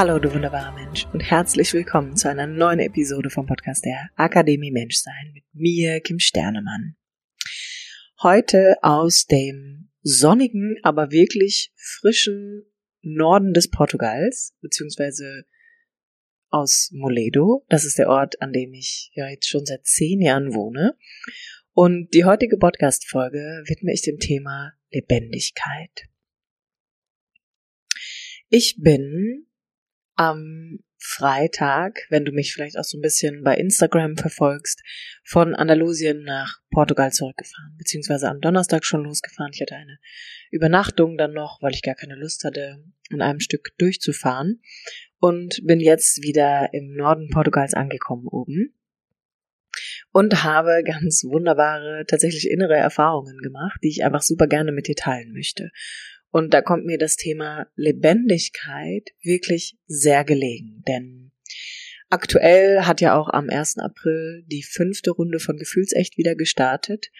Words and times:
Hallo, 0.00 0.20
du 0.20 0.32
wunderbarer 0.32 0.70
Mensch 0.70 1.08
und 1.12 1.18
herzlich 1.18 1.72
willkommen 1.72 2.14
zu 2.14 2.30
einer 2.30 2.46
neuen 2.46 2.78
Episode 2.78 3.30
vom 3.30 3.46
Podcast 3.46 3.84
der 3.84 4.10
Akademie 4.14 4.70
Menschsein 4.70 5.32
mit 5.34 5.42
mir, 5.52 5.98
Kim 6.00 6.20
Sternemann. 6.20 6.94
Heute 8.22 8.76
aus 8.82 9.26
dem 9.26 9.90
sonnigen, 10.02 10.76
aber 10.84 11.10
wirklich 11.10 11.72
frischen 11.74 12.64
Norden 13.00 13.52
des 13.52 13.70
Portugals, 13.70 14.54
beziehungsweise 14.60 15.46
aus 16.48 16.90
Moledo. 16.92 17.66
Das 17.68 17.84
ist 17.84 17.98
der 17.98 18.08
Ort, 18.08 18.40
an 18.40 18.52
dem 18.52 18.74
ich 18.74 19.10
ja 19.14 19.28
jetzt 19.28 19.48
schon 19.48 19.66
seit 19.66 19.84
zehn 19.84 20.20
Jahren 20.20 20.54
wohne. 20.54 20.96
Und 21.72 22.14
die 22.14 22.24
heutige 22.24 22.56
Podcast-Folge 22.56 23.64
widme 23.66 23.92
ich 23.92 24.02
dem 24.02 24.20
Thema 24.20 24.74
Lebendigkeit. 24.92 26.08
Ich 28.48 28.76
bin 28.80 29.46
am 30.18 30.80
Freitag, 31.00 32.00
wenn 32.10 32.24
du 32.24 32.32
mich 32.32 32.52
vielleicht 32.52 32.76
auch 32.76 32.84
so 32.84 32.98
ein 32.98 33.02
bisschen 33.02 33.44
bei 33.44 33.54
Instagram 33.54 34.16
verfolgst, 34.16 34.82
von 35.24 35.54
Andalusien 35.54 36.24
nach 36.24 36.58
Portugal 36.72 37.12
zurückgefahren, 37.12 37.76
beziehungsweise 37.78 38.28
am 38.28 38.40
Donnerstag 38.40 38.84
schon 38.84 39.04
losgefahren. 39.04 39.52
Ich 39.54 39.60
hatte 39.60 39.76
eine 39.76 39.98
Übernachtung 40.50 41.16
dann 41.16 41.32
noch, 41.32 41.62
weil 41.62 41.72
ich 41.72 41.82
gar 41.82 41.94
keine 41.94 42.16
Lust 42.16 42.42
hatte, 42.42 42.82
in 43.10 43.22
einem 43.22 43.38
Stück 43.38 43.70
durchzufahren 43.78 44.60
und 45.20 45.60
bin 45.64 45.78
jetzt 45.78 46.20
wieder 46.20 46.70
im 46.72 46.94
Norden 46.94 47.30
Portugals 47.30 47.74
angekommen 47.74 48.26
oben 48.26 48.74
und 50.10 50.42
habe 50.42 50.82
ganz 50.84 51.22
wunderbare, 51.24 52.06
tatsächlich 52.08 52.50
innere 52.50 52.76
Erfahrungen 52.76 53.38
gemacht, 53.38 53.78
die 53.84 53.88
ich 53.88 54.04
einfach 54.04 54.22
super 54.22 54.48
gerne 54.48 54.72
mit 54.72 54.88
dir 54.88 54.96
teilen 54.96 55.32
möchte. 55.32 55.70
Und 56.30 56.52
da 56.52 56.60
kommt 56.60 56.84
mir 56.84 56.98
das 56.98 57.16
Thema 57.16 57.66
Lebendigkeit 57.74 59.10
wirklich 59.22 59.76
sehr 59.86 60.24
gelegen, 60.24 60.82
denn 60.86 61.32
aktuell 62.10 62.82
hat 62.82 63.00
ja 63.00 63.18
auch 63.18 63.28
am 63.28 63.48
1. 63.48 63.78
April 63.78 64.44
die 64.46 64.62
fünfte 64.62 65.10
Runde 65.10 65.40
von 65.40 65.56
Gefühlsecht 65.56 66.18
wieder 66.18 66.34
gestartet 66.34 67.10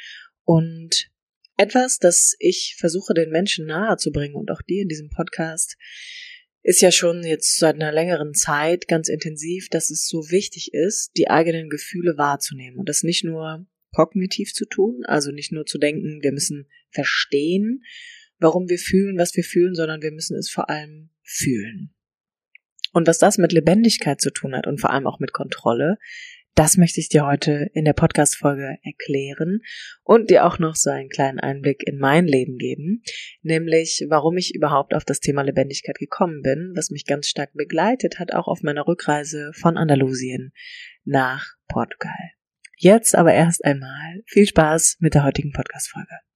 und 0.45 1.11
etwas, 1.57 1.99
das 1.99 2.37
ich 2.39 2.77
versuche 2.79 3.15
den 3.15 3.31
Menschen 3.31 3.67
nahe 3.67 3.97
zu 3.97 4.13
bringen 4.13 4.37
und 4.37 4.51
auch 4.51 4.63
dir 4.63 4.83
in 4.83 4.89
diesem 4.89 5.11
Podcast, 5.11 5.77
ist 6.63 6.83
ja 6.83 6.93
schon 6.93 7.25
jetzt 7.25 7.57
seit 7.57 7.77
einer 7.77 7.93
längeren 7.93 8.35
Zeit 8.35 8.89
ganz 8.89 9.09
intensiv, 9.09 9.69
dass 9.71 9.91
es 9.91 10.07
so 10.07 10.31
wichtig 10.31 10.75
ist, 10.75 11.13
die 11.17 11.29
eigenen 11.31 11.71
Gefühle 11.71 12.17
wahrzunehmen 12.17 12.79
und 12.79 12.89
das 12.89 13.03
nicht 13.03 13.25
nur 13.25 13.67
kognitiv 13.93 14.53
zu 14.53 14.67
tun, 14.67 15.03
also 15.05 15.31
nicht 15.31 15.51
nur 15.51 15.67
zu 15.67 15.79
denken, 15.79 16.23
wir 16.23 16.33
müssen 16.33 16.69
verstehen, 16.91 17.83
warum 18.39 18.69
wir 18.69 18.79
fühlen, 18.79 19.19
was 19.19 19.35
wir 19.37 19.45
fühlen, 19.45 19.75
sondern 19.75 20.03
wir 20.03 20.13
müssen 20.13 20.37
es 20.37 20.51
vor 20.51 20.71
allem 20.71 21.11
fühlen. 21.23 21.95
Und 22.93 23.07
was 23.07 23.19
das 23.19 23.39
mit 23.39 23.53
Lebendigkeit 23.53 24.21
zu 24.21 24.31
tun 24.31 24.57
hat 24.57 24.67
und 24.67 24.81
vor 24.81 24.91
allem 24.91 25.07
auch 25.07 25.21
mit 25.21 25.33
Kontrolle, 25.33 25.99
das 26.59 26.77
möchte 26.77 26.99
ich 26.99 27.09
dir 27.09 27.25
heute 27.25 27.71
in 27.73 27.85
der 27.85 27.93
Podcast-Folge 27.93 28.79
erklären 28.83 29.61
und 30.03 30.29
dir 30.29 30.45
auch 30.45 30.59
noch 30.59 30.75
so 30.75 30.91
einen 30.91 31.09
kleinen 31.09 31.39
Einblick 31.39 31.87
in 31.87 31.99
mein 31.99 32.27
Leben 32.27 32.57
geben, 32.57 33.05
nämlich 33.43 34.05
warum 34.09 34.37
ich 34.37 34.57
überhaupt 34.57 34.93
auf 34.93 35.05
das 35.05 35.21
Thema 35.21 35.43
Lebendigkeit 35.43 35.99
gekommen 35.99 36.43
bin, 36.43 36.73
was 36.75 36.91
mich 36.91 37.07
ganz 37.07 37.29
stark 37.29 37.53
begleitet 37.53 38.19
hat, 38.19 38.33
auch 38.33 38.49
auf 38.49 38.63
meiner 38.63 38.89
Rückreise 38.89 39.53
von 39.55 39.77
Andalusien 39.77 40.53
nach 41.05 41.47
Portugal. 41.69 42.33
Jetzt 42.77 43.15
aber 43.15 43.33
erst 43.33 43.65
einmal 43.65 44.23
viel 44.27 44.47
Spaß 44.47 44.97
mit 44.99 45.15
der 45.15 45.23
heutigen 45.23 45.53
Podcast-Folge. 45.53 46.28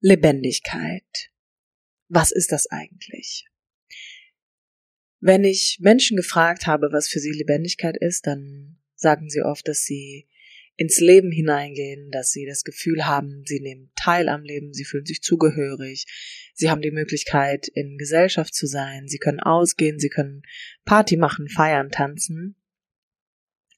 Lebendigkeit. 0.00 1.30
Was 2.08 2.30
ist 2.30 2.52
das 2.52 2.66
eigentlich? 2.70 3.46
Wenn 5.20 5.44
ich 5.44 5.78
Menschen 5.80 6.16
gefragt 6.16 6.66
habe, 6.66 6.88
was 6.92 7.08
für 7.08 7.18
sie 7.18 7.32
Lebendigkeit 7.32 7.96
ist, 7.96 8.26
dann 8.26 8.78
sagen 8.94 9.30
sie 9.30 9.42
oft, 9.42 9.66
dass 9.66 9.84
sie 9.84 10.28
ins 10.76 11.00
Leben 11.00 11.32
hineingehen, 11.32 12.10
dass 12.10 12.30
sie 12.30 12.44
das 12.44 12.62
Gefühl 12.62 13.06
haben, 13.06 13.44
sie 13.46 13.60
nehmen 13.60 13.90
teil 13.96 14.28
am 14.28 14.44
Leben, 14.44 14.74
sie 14.74 14.84
fühlen 14.84 15.06
sich 15.06 15.22
zugehörig, 15.22 16.04
sie 16.52 16.68
haben 16.68 16.82
die 16.82 16.90
Möglichkeit, 16.90 17.66
in 17.68 17.96
Gesellschaft 17.96 18.54
zu 18.54 18.66
sein, 18.66 19.08
sie 19.08 19.18
können 19.18 19.40
ausgehen, 19.40 19.98
sie 19.98 20.10
können 20.10 20.42
Party 20.84 21.16
machen, 21.16 21.48
feiern, 21.48 21.90
tanzen 21.90 22.56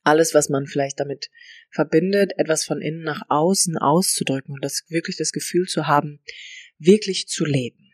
alles, 0.03 0.35
was 0.35 0.49
man 0.49 0.67
vielleicht 0.67 1.01
damit 1.01 1.31
verbindet, 1.71 2.33
etwas 2.39 2.65
von 2.65 2.81
innen 2.81 3.03
nach 3.03 3.23
außen 3.29 3.77
auszudrücken 3.77 4.55
und 4.55 4.65
das 4.65 4.85
wirklich 4.89 5.17
das 5.17 5.33
Gefühl 5.33 5.67
zu 5.67 5.87
haben, 5.87 6.21
wirklich 6.79 7.29
zu 7.29 7.45
leben. 7.45 7.93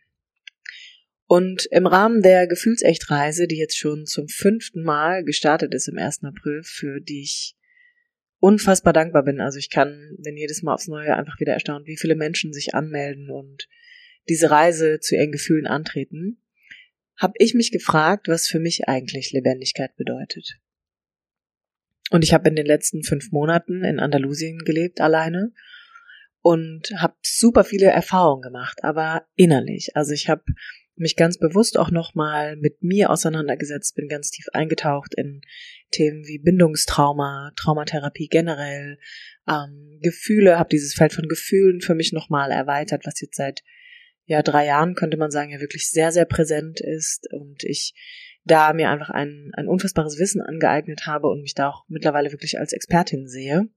Und 1.26 1.66
im 1.70 1.86
Rahmen 1.86 2.22
der 2.22 2.46
Gefühlsechtreise, 2.46 3.46
die 3.46 3.56
jetzt 3.56 3.78
schon 3.78 4.06
zum 4.06 4.28
fünften 4.28 4.82
Mal 4.82 5.24
gestartet 5.24 5.74
ist 5.74 5.88
im 5.88 5.98
1. 5.98 6.22
April, 6.24 6.62
für 6.62 7.00
die 7.00 7.22
ich 7.22 7.56
unfassbar 8.38 8.92
dankbar 8.92 9.24
bin. 9.24 9.40
Also 9.40 9.58
ich 9.58 9.70
kann, 9.70 10.16
wenn 10.18 10.36
jedes 10.36 10.62
Mal 10.62 10.74
aufs 10.74 10.86
Neue 10.86 11.16
einfach 11.16 11.40
wieder 11.40 11.54
erstaunt, 11.54 11.86
wie 11.86 11.96
viele 11.96 12.14
Menschen 12.14 12.52
sich 12.52 12.74
anmelden 12.74 13.30
und 13.30 13.68
diese 14.28 14.50
Reise 14.50 15.00
zu 15.00 15.14
ihren 15.14 15.32
Gefühlen 15.32 15.66
antreten, 15.66 16.42
habe 17.16 17.34
ich 17.38 17.54
mich 17.54 17.70
gefragt, 17.70 18.28
was 18.28 18.46
für 18.46 18.58
mich 18.58 18.86
eigentlich 18.86 19.32
Lebendigkeit 19.32 19.96
bedeutet. 19.96 20.58
Und 22.14 22.22
ich 22.22 22.32
habe 22.32 22.48
in 22.48 22.54
den 22.54 22.64
letzten 22.64 23.02
fünf 23.02 23.32
Monaten 23.32 23.82
in 23.82 23.98
Andalusien 23.98 24.58
gelebt, 24.58 25.00
alleine. 25.00 25.52
Und 26.42 26.92
habe 26.96 27.16
super 27.24 27.64
viele 27.64 27.86
Erfahrungen 27.86 28.40
gemacht, 28.40 28.84
aber 28.84 29.26
innerlich. 29.34 29.96
Also 29.96 30.12
ich 30.12 30.28
habe 30.28 30.44
mich 30.94 31.16
ganz 31.16 31.38
bewusst 31.38 31.76
auch 31.76 31.90
nochmal 31.90 32.54
mit 32.54 32.84
mir 32.84 33.10
auseinandergesetzt, 33.10 33.96
bin 33.96 34.06
ganz 34.06 34.30
tief 34.30 34.46
eingetaucht 34.52 35.12
in 35.16 35.40
Themen 35.90 36.24
wie 36.28 36.38
Bindungstrauma, 36.38 37.50
Traumatherapie 37.56 38.28
generell, 38.28 39.00
ähm, 39.48 39.98
Gefühle, 40.00 40.56
habe 40.56 40.68
dieses 40.68 40.94
Feld 40.94 41.14
von 41.14 41.26
Gefühlen 41.26 41.80
für 41.80 41.96
mich 41.96 42.12
nochmal 42.12 42.52
erweitert, 42.52 43.06
was 43.06 43.20
jetzt 43.20 43.36
seit 43.36 43.64
ja 44.24 44.42
drei 44.42 44.66
Jahren 44.66 44.94
könnte 44.94 45.16
man 45.16 45.32
sagen 45.32 45.50
ja 45.50 45.58
wirklich 45.58 45.90
sehr 45.90 46.12
sehr 46.12 46.26
präsent 46.26 46.80
ist 46.80 47.26
und 47.32 47.64
ich 47.64 47.92
da 48.44 48.72
mir 48.72 48.90
einfach 48.90 49.10
ein, 49.10 49.50
ein 49.54 49.68
unfassbares 49.68 50.18
Wissen 50.18 50.40
angeeignet 50.40 51.06
habe 51.06 51.28
und 51.28 51.42
mich 51.42 51.54
da 51.54 51.70
auch 51.70 51.84
mittlerweile 51.88 52.32
wirklich 52.32 52.58
als 52.58 52.72
Expertin 52.72 53.26
sehe. 53.26 53.68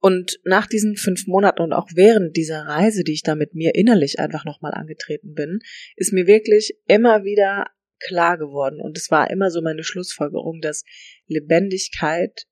Und 0.00 0.40
nach 0.44 0.66
diesen 0.66 0.96
fünf 0.96 1.28
Monaten 1.28 1.62
und 1.62 1.72
auch 1.72 1.88
während 1.94 2.36
dieser 2.36 2.62
Reise, 2.62 3.04
die 3.04 3.12
ich 3.12 3.22
da 3.22 3.36
mit 3.36 3.54
mir 3.54 3.76
innerlich 3.76 4.18
einfach 4.18 4.44
nochmal 4.44 4.74
angetreten 4.74 5.34
bin, 5.34 5.60
ist 5.94 6.12
mir 6.12 6.26
wirklich 6.26 6.76
immer 6.88 7.22
wieder 7.22 7.66
klar 8.00 8.36
geworden. 8.36 8.80
Und 8.80 8.98
es 8.98 9.12
war 9.12 9.30
immer 9.30 9.50
so 9.50 9.62
meine 9.62 9.84
Schlussfolgerung, 9.84 10.60
dass 10.60 10.84
Lebendigkeit 11.28 12.46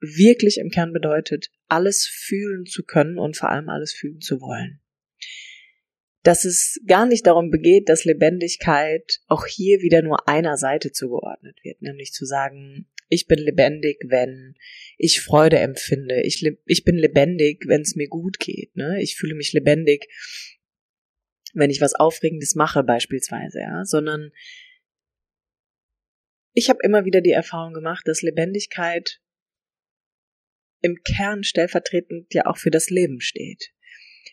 wirklich 0.00 0.58
im 0.58 0.68
Kern 0.68 0.92
bedeutet, 0.92 1.50
alles 1.68 2.06
fühlen 2.06 2.66
zu 2.66 2.82
können 2.84 3.18
und 3.18 3.36
vor 3.36 3.50
allem 3.50 3.70
alles 3.70 3.94
fühlen 3.94 4.20
zu 4.20 4.42
wollen 4.42 4.80
dass 6.22 6.44
es 6.44 6.80
gar 6.86 7.06
nicht 7.06 7.26
darum 7.26 7.50
begeht, 7.50 7.88
dass 7.88 8.04
Lebendigkeit 8.04 9.20
auch 9.26 9.46
hier 9.46 9.80
wieder 9.80 10.02
nur 10.02 10.28
einer 10.28 10.56
Seite 10.56 10.92
zugeordnet 10.92 11.58
wird, 11.62 11.80
nämlich 11.80 12.12
zu 12.12 12.26
sagen, 12.26 12.86
ich 13.08 13.26
bin 13.26 13.38
lebendig, 13.38 13.98
wenn 14.06 14.54
ich 14.96 15.20
Freude 15.20 15.58
empfinde. 15.58 16.22
Ich, 16.22 16.46
ich 16.66 16.84
bin 16.84 16.96
lebendig, 16.96 17.64
wenn 17.66 17.80
es 17.80 17.96
mir 17.96 18.08
gut 18.08 18.38
geht. 18.38 18.76
Ne? 18.76 19.02
Ich 19.02 19.16
fühle 19.16 19.34
mich 19.34 19.52
lebendig, 19.52 20.06
wenn 21.54 21.70
ich 21.70 21.80
was 21.80 21.94
Aufregendes 21.94 22.54
mache 22.54 22.84
beispielsweise, 22.84 23.60
ja, 23.60 23.84
sondern 23.84 24.30
ich 26.52 26.68
habe 26.68 26.78
immer 26.82 27.04
wieder 27.04 27.20
die 27.20 27.32
Erfahrung 27.32 27.72
gemacht, 27.72 28.06
dass 28.06 28.22
Lebendigkeit 28.22 29.20
im 30.80 30.96
Kern 31.02 31.42
stellvertretend 31.42 32.32
ja 32.32 32.46
auch 32.46 32.56
für 32.56 32.70
das 32.70 32.90
Leben 32.90 33.20
steht. 33.20 33.72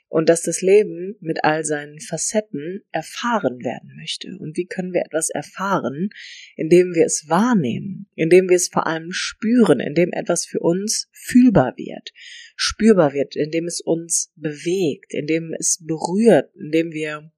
Und 0.10 0.30
dass 0.30 0.42
das 0.42 0.62
Leben 0.62 1.16
mit 1.20 1.44
all 1.44 1.66
seinen 1.66 2.00
Facetten 2.00 2.84
erfahren 2.92 3.64
werden 3.64 3.96
möchte. 3.98 4.38
Und 4.40 4.58
wie 4.58 4.66
können 4.66 4.94
wir 4.94 5.02
etwas 5.02 5.30
erfahren, 5.30 6.10
indem 6.56 6.94
wir 6.94 7.06
es 7.06 7.28
wahrnehmen, 7.28 8.10
indem 8.16 8.50
wir 8.50 8.56
es 8.56 8.70
vor 8.70 8.88
allem 8.88 9.12
spüren, 9.12 9.80
indem 9.80 10.12
etwas 10.14 10.46
für 10.46 10.60
uns 10.60 11.10
fühlbar 11.12 11.74
wird, 11.78 12.12
spürbar 12.56 13.14
wird, 13.14 13.36
indem 13.36 13.66
es 13.66 13.82
uns 13.82 14.32
bewegt, 14.36 15.14
indem 15.14 15.54
es 15.58 15.84
berührt, 15.86 16.50
indem 16.56 16.92
wir 16.92 17.32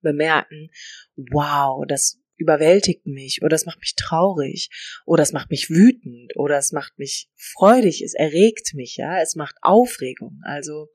bemerken, 0.00 0.70
wow, 1.16 1.84
das 1.86 2.20
überwältigt 2.36 3.04
mich 3.04 3.42
oder 3.42 3.56
es 3.56 3.66
macht 3.66 3.80
mich 3.80 3.96
traurig 3.96 4.70
oder 5.04 5.24
es 5.24 5.32
macht 5.32 5.50
mich 5.50 5.70
wütend 5.70 6.36
oder 6.36 6.56
es 6.56 6.70
macht 6.70 6.96
mich 6.96 7.28
freudig, 7.34 8.00
es 8.02 8.14
erregt 8.14 8.74
mich, 8.74 8.96
ja, 8.96 9.20
es 9.20 9.34
macht 9.34 9.56
Aufregung. 9.60 10.40
Also 10.44 10.88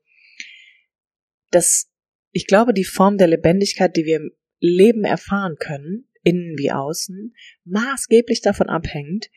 dass 1.54 1.90
ich 2.32 2.46
glaube, 2.46 2.74
die 2.74 2.84
Form 2.84 3.16
der 3.16 3.28
Lebendigkeit, 3.28 3.96
die 3.96 4.04
wir 4.04 4.16
im 4.16 4.32
Leben 4.58 5.04
erfahren 5.04 5.56
können, 5.58 6.08
innen 6.22 6.58
wie 6.58 6.72
außen, 6.72 7.34
maßgeblich 7.64 8.40
davon 8.40 8.68
abhängt, 8.68 9.30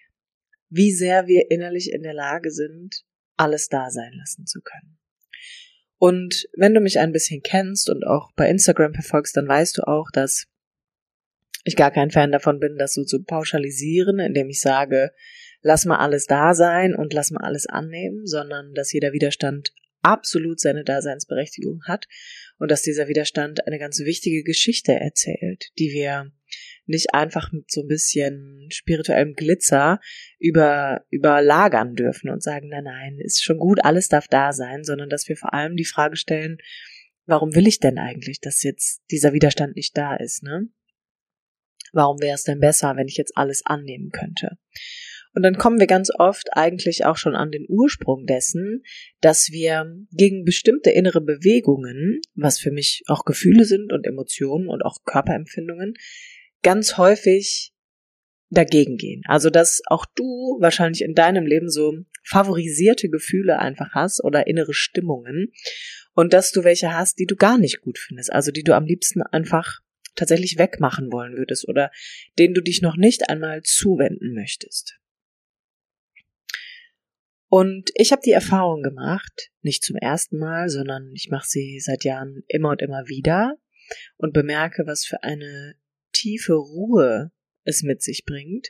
wie 0.70 0.92
sehr 0.92 1.28
wir 1.28 1.52
innerlich 1.52 1.92
in 1.92 2.02
der 2.02 2.14
Lage 2.14 2.52
sind, 2.52 3.04
alles 3.36 3.68
da 3.70 3.92
sein 3.92 4.14
lassen 4.14 4.46
zu 4.46 4.62
können. 4.62 4.98
Und 6.00 6.48
wenn 6.56 6.74
du 6.74 6.80
mich 6.80 7.00
ein 7.00 7.12
bisschen 7.12 7.42
kennst 7.42 7.90
und 7.90 8.06
auch 8.06 8.32
bei 8.36 8.50
Instagram 8.50 8.94
verfolgst, 8.94 9.36
dann 9.38 9.48
weißt 9.48 9.78
du 9.78 9.88
auch, 9.88 10.10
dass 10.12 10.48
ich 11.64 11.76
gar 11.76 11.92
kein 11.92 12.12
Fan 12.12 12.32
davon 12.32 12.60
bin, 12.60 12.78
das 12.78 12.94
so 12.94 13.04
zu 13.04 13.24
pauschalisieren, 13.24 14.20
indem 14.20 14.50
ich 14.50 14.62
sage, 14.62 15.12
lass 15.62 15.86
mal 15.86 15.98
alles 15.98 16.26
da 16.26 16.54
sein 16.54 16.96
und 16.96 17.14
lass 17.14 17.32
mal 17.32 17.44
alles 17.44 17.68
annehmen, 17.68 18.26
sondern 18.26 18.74
dass 18.74 18.94
jeder 18.94 19.12
Widerstand 19.12 19.74
absolut 20.12 20.60
seine 20.60 20.84
Daseinsberechtigung 20.84 21.84
hat 21.86 22.08
und 22.58 22.72
dass 22.72 22.82
dieser 22.82 23.08
Widerstand 23.08 23.68
eine 23.68 23.80
ganz 23.80 24.00
wichtige 24.00 24.44
Geschichte 24.44 24.94
erzählt, 24.94 25.72
die 25.78 25.92
wir 25.92 26.32
nicht 26.86 27.14
einfach 27.14 27.52
mit 27.52 27.70
so 27.70 27.82
ein 27.82 27.88
bisschen 27.88 28.70
spirituellem 28.72 29.34
Glitzer 29.34 30.00
über, 30.40 31.06
überlagern 31.10 31.96
dürfen 31.96 32.30
und 32.30 32.42
sagen, 32.42 32.70
nein, 32.70 32.86
nein, 32.86 33.20
ist 33.20 33.44
schon 33.44 33.58
gut, 33.58 33.84
alles 33.84 34.08
darf 34.08 34.28
da 34.28 34.54
sein, 34.54 34.84
sondern 34.84 35.10
dass 35.10 35.28
wir 35.28 35.36
vor 35.36 35.54
allem 35.54 35.76
die 35.76 35.86
Frage 35.86 36.16
stellen, 36.16 36.58
warum 37.26 37.54
will 37.54 37.68
ich 37.68 37.80
denn 37.80 37.98
eigentlich, 37.98 38.40
dass 38.40 38.64
jetzt 38.64 39.02
dieser 39.12 39.34
Widerstand 39.34 39.76
nicht 39.76 39.98
da 39.98 40.16
ist, 40.16 40.44
ne? 40.44 40.70
Warum 41.94 42.22
wäre 42.22 42.36
es 42.36 42.44
denn 42.44 42.60
besser, 42.60 42.96
wenn 42.96 43.08
ich 43.08 43.18
jetzt 43.18 43.38
alles 43.38 43.66
annehmen 43.66 44.10
könnte? 44.12 44.58
Und 45.38 45.44
dann 45.44 45.60
kommen 45.60 45.80
wir 45.80 45.86
ganz 45.86 46.10
oft 46.18 46.48
eigentlich 46.54 47.06
auch 47.06 47.16
schon 47.16 47.36
an 47.36 47.52
den 47.52 47.68
Ursprung 47.70 48.26
dessen, 48.26 48.82
dass 49.22 49.52
wir 49.52 49.96
gegen 50.12 50.46
bestimmte 50.46 50.90
innere 50.90 51.22
Bewegungen, 51.22 52.22
was 52.34 52.58
für 52.58 52.72
mich 52.72 53.04
auch 53.06 53.24
Gefühle 53.24 53.66
sind 53.66 53.94
und 53.94 54.08
Emotionen 54.08 54.68
und 54.68 54.84
auch 54.84 55.04
Körperempfindungen, 55.06 55.94
ganz 56.64 56.98
häufig 56.98 57.72
dagegen 58.50 58.98
gehen. 58.98 59.22
Also, 59.28 59.52
dass 59.52 59.84
auch 59.86 60.08
du 60.16 60.58
wahrscheinlich 60.60 61.04
in 61.04 61.14
deinem 61.14 61.46
Leben 61.46 61.70
so 61.70 61.94
favorisierte 62.24 63.08
Gefühle 63.08 63.60
einfach 63.60 63.92
hast 63.92 64.24
oder 64.24 64.48
innere 64.48 64.74
Stimmungen 64.74 65.54
und 66.16 66.34
dass 66.34 66.52
du 66.52 66.64
welche 66.64 66.96
hast, 66.96 67.20
die 67.20 67.28
du 67.28 67.36
gar 67.36 67.60
nicht 67.60 67.82
gut 67.82 68.00
findest, 68.00 68.34
also 68.34 68.50
die 68.50 68.64
du 68.64 68.74
am 68.74 68.86
liebsten 68.86 69.22
einfach 69.22 69.82
tatsächlich 70.16 70.58
wegmachen 70.58 71.12
wollen 71.12 71.38
würdest 71.38 71.68
oder 71.70 71.92
denen 72.40 72.56
du 72.56 72.62
dich 72.62 72.82
noch 72.82 72.98
nicht 72.98 73.30
einmal 73.30 73.62
zuwenden 73.62 74.34
möchtest. 74.34 74.98
Und 77.50 77.92
ich 77.96 78.12
habe 78.12 78.22
die 78.26 78.32
Erfahrung 78.32 78.84
gemacht, 78.84 79.52
nicht 79.62 79.84
zum 79.84 79.96
ersten 79.96 80.38
Mal, 80.38 80.70
sondern 80.70 81.12
ich 81.14 81.30
mache 81.30 81.48
sie 81.48 81.80
seit 81.80 82.04
Jahren 82.04 82.44
immer 82.48 82.70
und 82.72 82.82
immer 82.82 83.08
wieder 83.08 83.58
und 84.18 84.34
bemerke, 84.34 84.84
was 84.86 85.06
für 85.06 85.24
eine 85.24 85.76
tiefe 86.12 86.54
Ruhe 86.54 87.32
es 87.64 87.84
mit 87.84 88.02
sich 88.02 88.26
bringt 88.26 88.70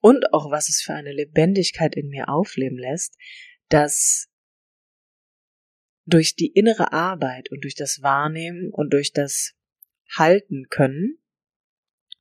und 0.00 0.32
auch 0.32 0.50
was 0.50 0.68
es 0.68 0.80
für 0.80 0.94
eine 0.94 1.12
Lebendigkeit 1.12 1.96
in 1.96 2.08
mir 2.08 2.28
aufleben 2.28 2.78
lässt, 2.78 3.16
dass 3.68 4.30
durch 6.06 6.34
die 6.34 6.48
innere 6.48 6.92
Arbeit 6.92 7.50
und 7.50 7.64
durch 7.64 7.74
das 7.74 8.02
Wahrnehmen 8.02 8.70
und 8.70 8.92
durch 8.92 9.12
das 9.12 9.54
Halten 10.16 10.66
können, 10.68 11.18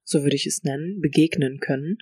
so 0.04 0.24
würde 0.24 0.36
ich 0.36 0.48
es 0.48 0.64
nennen, 0.64 1.02
begegnen 1.02 1.60
können, 1.60 1.98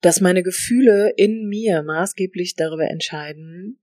dass 0.00 0.20
meine 0.20 0.42
Gefühle 0.42 1.12
in 1.16 1.48
mir 1.48 1.82
maßgeblich 1.82 2.56
darüber 2.56 2.88
entscheiden, 2.88 3.78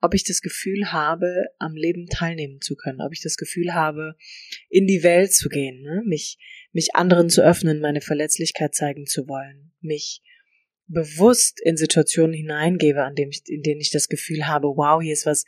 ob 0.00 0.14
ich 0.14 0.24
das 0.24 0.40
Gefühl 0.40 0.92
habe, 0.92 1.46
am 1.58 1.74
Leben 1.74 2.06
teilnehmen 2.06 2.60
zu 2.60 2.74
können, 2.74 3.00
ob 3.00 3.12
ich 3.12 3.20
das 3.20 3.36
Gefühl 3.36 3.74
habe, 3.74 4.16
in 4.68 4.86
die 4.86 5.02
Welt 5.02 5.32
zu 5.32 5.48
gehen, 5.48 5.82
ne? 5.82 6.02
mich, 6.06 6.38
mich 6.72 6.94
anderen 6.94 7.28
zu 7.28 7.42
öffnen, 7.42 7.80
meine 7.80 8.00
Verletzlichkeit 8.00 8.74
zeigen 8.74 9.06
zu 9.06 9.28
wollen, 9.28 9.72
mich 9.80 10.22
bewusst 10.86 11.60
in 11.62 11.76
Situationen 11.76 12.32
hineingebe, 12.32 13.04
an 13.04 13.14
dem 13.14 13.28
ich, 13.28 13.42
in 13.46 13.62
denen 13.62 13.80
ich 13.80 13.90
das 13.90 14.08
Gefühl 14.08 14.46
habe, 14.46 14.68
wow, 14.68 15.02
hier 15.02 15.12
ist 15.12 15.26
was 15.26 15.44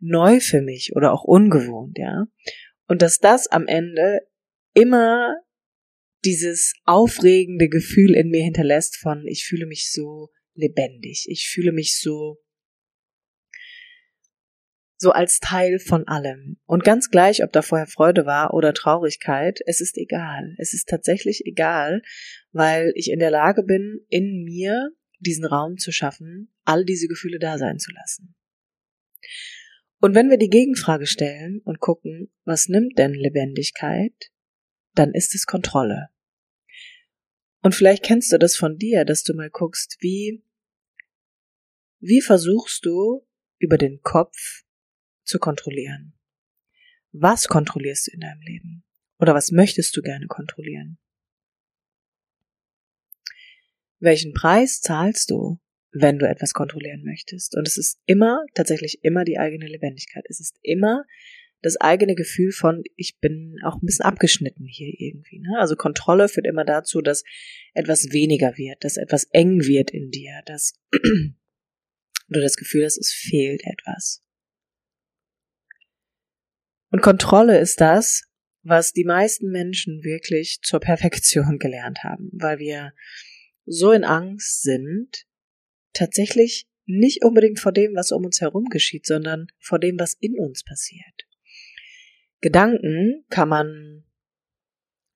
neu 0.00 0.40
für 0.40 0.60
mich 0.60 0.94
oder 0.94 1.12
auch 1.12 1.24
ungewohnt, 1.24 1.98
ja. 1.98 2.26
Und 2.86 3.00
dass 3.00 3.18
das 3.18 3.46
am 3.46 3.66
Ende 3.66 4.20
immer 4.74 5.34
dieses 6.24 6.74
aufregende 6.84 7.68
Gefühl 7.68 8.14
in 8.14 8.30
mir 8.30 8.42
hinterlässt 8.42 8.96
von, 8.96 9.26
ich 9.26 9.44
fühle 9.44 9.66
mich 9.66 9.90
so 9.92 10.30
lebendig, 10.54 11.26
ich 11.28 11.48
fühle 11.48 11.72
mich 11.72 11.98
so 11.98 12.38
so 14.96 15.10
als 15.10 15.38
Teil 15.38 15.78
von 15.78 16.08
allem. 16.08 16.56
Und 16.64 16.82
ganz 16.82 17.10
gleich, 17.10 17.44
ob 17.44 17.52
da 17.52 17.62
vorher 17.62 17.86
Freude 17.86 18.24
war 18.24 18.54
oder 18.54 18.72
Traurigkeit, 18.72 19.60
es 19.66 19.80
ist 19.80 19.98
egal. 19.98 20.54
Es 20.56 20.72
ist 20.72 20.88
tatsächlich 20.88 21.42
egal, 21.44 22.00
weil 22.52 22.92
ich 22.94 23.10
in 23.10 23.18
der 23.18 23.30
Lage 23.30 23.64
bin, 23.64 24.00
in 24.08 24.44
mir 24.44 24.92
diesen 25.18 25.44
Raum 25.44 25.76
zu 25.76 25.92
schaffen, 25.92 26.52
all 26.64 26.84
diese 26.84 27.06
Gefühle 27.06 27.38
da 27.38 27.58
sein 27.58 27.78
zu 27.78 27.92
lassen. 27.92 28.34
Und 30.00 30.14
wenn 30.14 30.30
wir 30.30 30.38
die 30.38 30.50
Gegenfrage 30.50 31.06
stellen 31.06 31.60
und 31.64 31.80
gucken, 31.80 32.32
was 32.44 32.68
nimmt 32.68 32.98
denn 32.98 33.14
Lebendigkeit, 33.14 34.30
dann 34.94 35.12
ist 35.12 35.34
es 35.34 35.46
Kontrolle. 35.46 36.08
Und 37.64 37.74
vielleicht 37.74 38.02
kennst 38.02 38.30
du 38.30 38.36
das 38.36 38.56
von 38.56 38.76
dir, 38.76 39.06
dass 39.06 39.22
du 39.22 39.32
mal 39.32 39.48
guckst, 39.48 39.96
wie, 40.00 40.44
wie 41.98 42.20
versuchst 42.20 42.84
du 42.84 43.26
über 43.58 43.78
den 43.78 44.02
Kopf 44.02 44.64
zu 45.24 45.38
kontrollieren? 45.38 46.12
Was 47.12 47.48
kontrollierst 47.48 48.08
du 48.08 48.10
in 48.12 48.20
deinem 48.20 48.42
Leben? 48.42 48.84
Oder 49.18 49.32
was 49.34 49.50
möchtest 49.50 49.96
du 49.96 50.02
gerne 50.02 50.26
kontrollieren? 50.26 50.98
Welchen 53.98 54.34
Preis 54.34 54.82
zahlst 54.82 55.30
du, 55.30 55.58
wenn 55.90 56.18
du 56.18 56.28
etwas 56.28 56.52
kontrollieren 56.52 57.02
möchtest? 57.02 57.56
Und 57.56 57.66
es 57.66 57.78
ist 57.78 57.98
immer, 58.04 58.44
tatsächlich 58.52 59.02
immer 59.02 59.24
die 59.24 59.38
eigene 59.38 59.68
Lebendigkeit. 59.68 60.26
Es 60.28 60.38
ist 60.38 60.58
immer 60.60 61.06
das 61.64 61.78
eigene 61.78 62.14
Gefühl 62.14 62.52
von, 62.52 62.82
ich 62.94 63.18
bin 63.20 63.56
auch 63.64 63.76
ein 63.76 63.86
bisschen 63.86 64.04
abgeschnitten 64.04 64.66
hier 64.66 64.92
irgendwie. 64.98 65.38
Ne? 65.38 65.58
Also 65.58 65.76
Kontrolle 65.76 66.28
führt 66.28 66.46
immer 66.46 66.64
dazu, 66.64 67.00
dass 67.00 67.24
etwas 67.72 68.12
weniger 68.12 68.58
wird, 68.58 68.84
dass 68.84 68.98
etwas 68.98 69.24
eng 69.30 69.64
wird 69.64 69.90
in 69.90 70.10
dir, 70.10 70.42
dass 70.44 70.78
du 70.92 71.32
das 72.28 72.56
Gefühl 72.56 72.84
hast, 72.84 72.98
es 72.98 73.12
fehlt 73.14 73.62
etwas. 73.64 74.22
Und 76.90 77.00
Kontrolle 77.00 77.58
ist 77.58 77.80
das, 77.80 78.24
was 78.62 78.92
die 78.92 79.04
meisten 79.04 79.50
Menschen 79.50 80.04
wirklich 80.04 80.60
zur 80.62 80.80
Perfektion 80.80 81.58
gelernt 81.58 82.04
haben, 82.04 82.28
weil 82.34 82.58
wir 82.58 82.92
so 83.64 83.92
in 83.92 84.04
Angst 84.04 84.62
sind, 84.62 85.24
tatsächlich 85.94 86.68
nicht 86.84 87.24
unbedingt 87.24 87.58
vor 87.58 87.72
dem, 87.72 87.94
was 87.94 88.12
um 88.12 88.26
uns 88.26 88.42
herum 88.42 88.66
geschieht, 88.66 89.06
sondern 89.06 89.46
vor 89.58 89.78
dem, 89.78 89.98
was 89.98 90.12
in 90.20 90.38
uns 90.38 90.62
passiert. 90.62 91.23
Gedanken 92.44 93.24
kann 93.30 93.48
man 93.48 94.04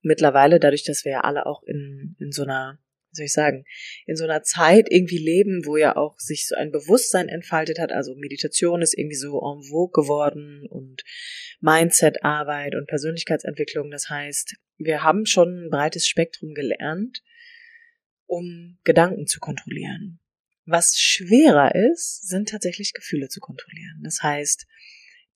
mittlerweile, 0.00 0.58
dadurch, 0.58 0.82
dass 0.84 1.04
wir 1.04 1.12
ja 1.12 1.20
alle 1.20 1.44
auch 1.44 1.62
in, 1.64 2.16
in 2.18 2.32
so 2.32 2.42
einer, 2.42 2.78
wie 3.10 3.16
soll 3.16 3.26
ich 3.26 3.34
sagen, 3.34 3.66
in 4.06 4.16
so 4.16 4.24
einer 4.24 4.42
Zeit 4.44 4.86
irgendwie 4.90 5.18
leben, 5.18 5.66
wo 5.66 5.76
ja 5.76 5.94
auch 5.94 6.18
sich 6.18 6.48
so 6.48 6.54
ein 6.54 6.72
Bewusstsein 6.72 7.28
entfaltet 7.28 7.80
hat, 7.80 7.92
also 7.92 8.14
Meditation 8.14 8.80
ist 8.80 8.96
irgendwie 8.96 9.18
so 9.18 9.38
en 9.40 9.62
vogue 9.62 9.92
geworden 9.92 10.66
und 10.70 11.04
Mindset-Arbeit 11.60 12.74
und 12.74 12.86
Persönlichkeitsentwicklung. 12.86 13.90
Das 13.90 14.08
heißt, 14.08 14.56
wir 14.78 15.02
haben 15.02 15.26
schon 15.26 15.66
ein 15.66 15.70
breites 15.70 16.08
Spektrum 16.08 16.54
gelernt, 16.54 17.22
um 18.24 18.78
Gedanken 18.84 19.26
zu 19.26 19.38
kontrollieren. 19.38 20.18
Was 20.64 20.98
schwerer 20.98 21.74
ist, 21.74 22.26
sind 22.26 22.48
tatsächlich 22.48 22.94
Gefühle 22.94 23.28
zu 23.28 23.40
kontrollieren. 23.40 24.00
Das 24.02 24.22
heißt, 24.22 24.66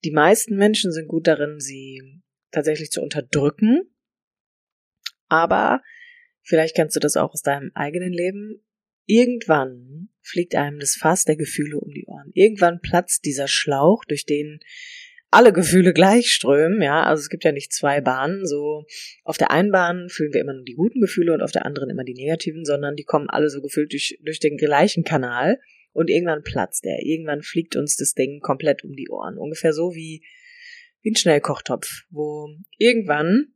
die 0.05 0.11
meisten 0.11 0.57
Menschen 0.57 0.93
sind 0.93 1.09
gut 1.09 1.27
darin, 1.27 1.61
sie 1.61 2.23
tatsächlich 2.51 2.91
zu 2.91 3.03
unterdrücken. 3.03 3.83
Aber 5.29 5.81
vielleicht 6.43 6.75
kennst 6.77 6.97
du 6.97 7.01
das 7.01 7.17
auch 7.17 7.33
aus 7.33 7.43
deinem 7.43 7.71
eigenen 7.75 8.13
Leben. 8.13 8.65
Irgendwann 9.07 10.09
fliegt 10.21 10.55
einem 10.55 10.79
das 10.79 10.95
Fass 10.95 11.25
der 11.25 11.37
Gefühle 11.37 11.79
um 11.79 11.93
die 11.93 12.07
Ohren. 12.07 12.31
Irgendwann 12.35 12.81
platzt 12.81 13.25
dieser 13.25 13.49
Schlauch, 13.49 14.05
durch 14.05 14.27
den 14.27 14.61
alle 15.33 15.53
Gefühle 15.53 15.95
gleich 15.95 16.31
strömen, 16.31 16.83
ja, 16.83 17.05
also 17.05 17.23
es 17.23 17.31
gibt 17.31 17.45
ja 17.45 17.53
nicht 17.53 17.73
zwei 17.73 18.03
Bahnen, 18.03 18.45
so 18.45 18.85
auf 19.25 19.39
der 19.39 19.51
einen 19.51 19.73
Bahn 19.73 20.11
fühlen 20.11 20.35
wir 20.35 20.43
immer 20.43 20.53
nur 20.53 20.65
die 20.65 20.75
guten 20.75 21.01
Gefühle 21.01 21.33
und 21.33 21.41
auf 21.41 21.53
der 21.53 21.65
anderen 21.65 21.89
immer 21.89 22.05
die 22.05 22.13
negativen, 22.13 22.67
sondern 22.67 22.97
die 22.97 23.05
kommen 23.05 23.31
alle 23.31 23.49
so 23.49 23.63
gefühlt 23.63 23.93
durch, 23.93 24.19
durch 24.23 24.41
den 24.41 24.59
gleichen 24.59 25.05
Kanal 25.05 25.59
und 25.93 26.11
irgendwann 26.11 26.43
platzt 26.43 26.85
er, 26.85 26.99
irgendwann 27.03 27.43
fliegt 27.43 27.77
uns 27.77 27.97
das 27.97 28.15
Ding 28.15 28.41
komplett 28.41 28.85
um 28.85 28.93
die 28.93 29.09
Ohren, 29.11 29.39
ungefähr 29.39 29.73
so 29.73 29.95
wie, 29.95 30.25
wie 31.03 31.11
ein 31.11 31.17
Schnellkochtopf, 31.17 32.05
wo 32.11 32.49
irgendwann 32.79 33.55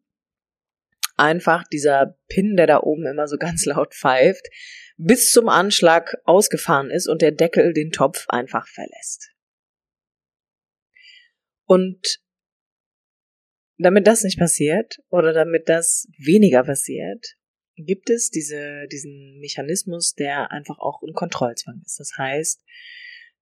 einfach 1.16 1.64
dieser 1.64 2.18
Pin, 2.28 2.56
der 2.56 2.66
da 2.66 2.80
oben 2.80 3.06
immer 3.06 3.26
so 3.26 3.36
ganz 3.38 3.64
laut 3.64 3.94
pfeift, 3.94 4.46
bis 4.96 5.30
zum 5.30 5.48
Anschlag 5.48 6.16
ausgefahren 6.24 6.90
ist 6.90 7.08
und 7.08 7.22
der 7.22 7.32
Deckel 7.32 7.72
den 7.72 7.90
Topf 7.90 8.26
einfach 8.28 8.66
verlässt. 8.68 9.30
Und 11.64 12.20
damit 13.78 14.06
das 14.06 14.22
nicht 14.22 14.38
passiert 14.38 14.98
oder 15.10 15.32
damit 15.32 15.68
das 15.68 16.06
weniger 16.18 16.64
passiert, 16.64 17.36
gibt 17.76 18.10
es 18.10 18.30
diese, 18.30 18.86
diesen 18.90 19.38
Mechanismus, 19.38 20.14
der 20.14 20.50
einfach 20.50 20.78
auch 20.78 21.02
ein 21.02 21.12
Kontrollzwang 21.12 21.82
ist. 21.84 22.00
Das 22.00 22.12
heißt, 22.16 22.64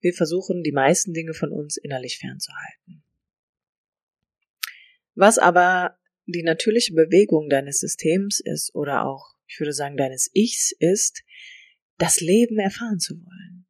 wir 0.00 0.12
versuchen, 0.12 0.62
die 0.62 0.72
meisten 0.72 1.14
Dinge 1.14 1.34
von 1.34 1.50
uns 1.50 1.76
innerlich 1.76 2.18
fernzuhalten. 2.18 3.04
Was 5.14 5.38
aber 5.38 5.98
die 6.26 6.42
natürliche 6.42 6.94
Bewegung 6.94 7.48
deines 7.48 7.78
Systems 7.78 8.40
ist 8.40 8.74
oder 8.74 9.06
auch, 9.06 9.34
ich 9.46 9.60
würde 9.60 9.72
sagen, 9.72 9.96
deines 9.96 10.30
Ichs 10.34 10.74
ist, 10.78 11.22
das 11.98 12.20
Leben 12.20 12.58
erfahren 12.58 12.98
zu 12.98 13.14
wollen. 13.14 13.66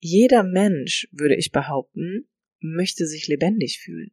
Jeder 0.00 0.42
Mensch, 0.42 1.08
würde 1.10 1.36
ich 1.36 1.50
behaupten, 1.50 2.28
möchte 2.60 3.06
sich 3.06 3.26
lebendig 3.28 3.80
fühlen, 3.80 4.12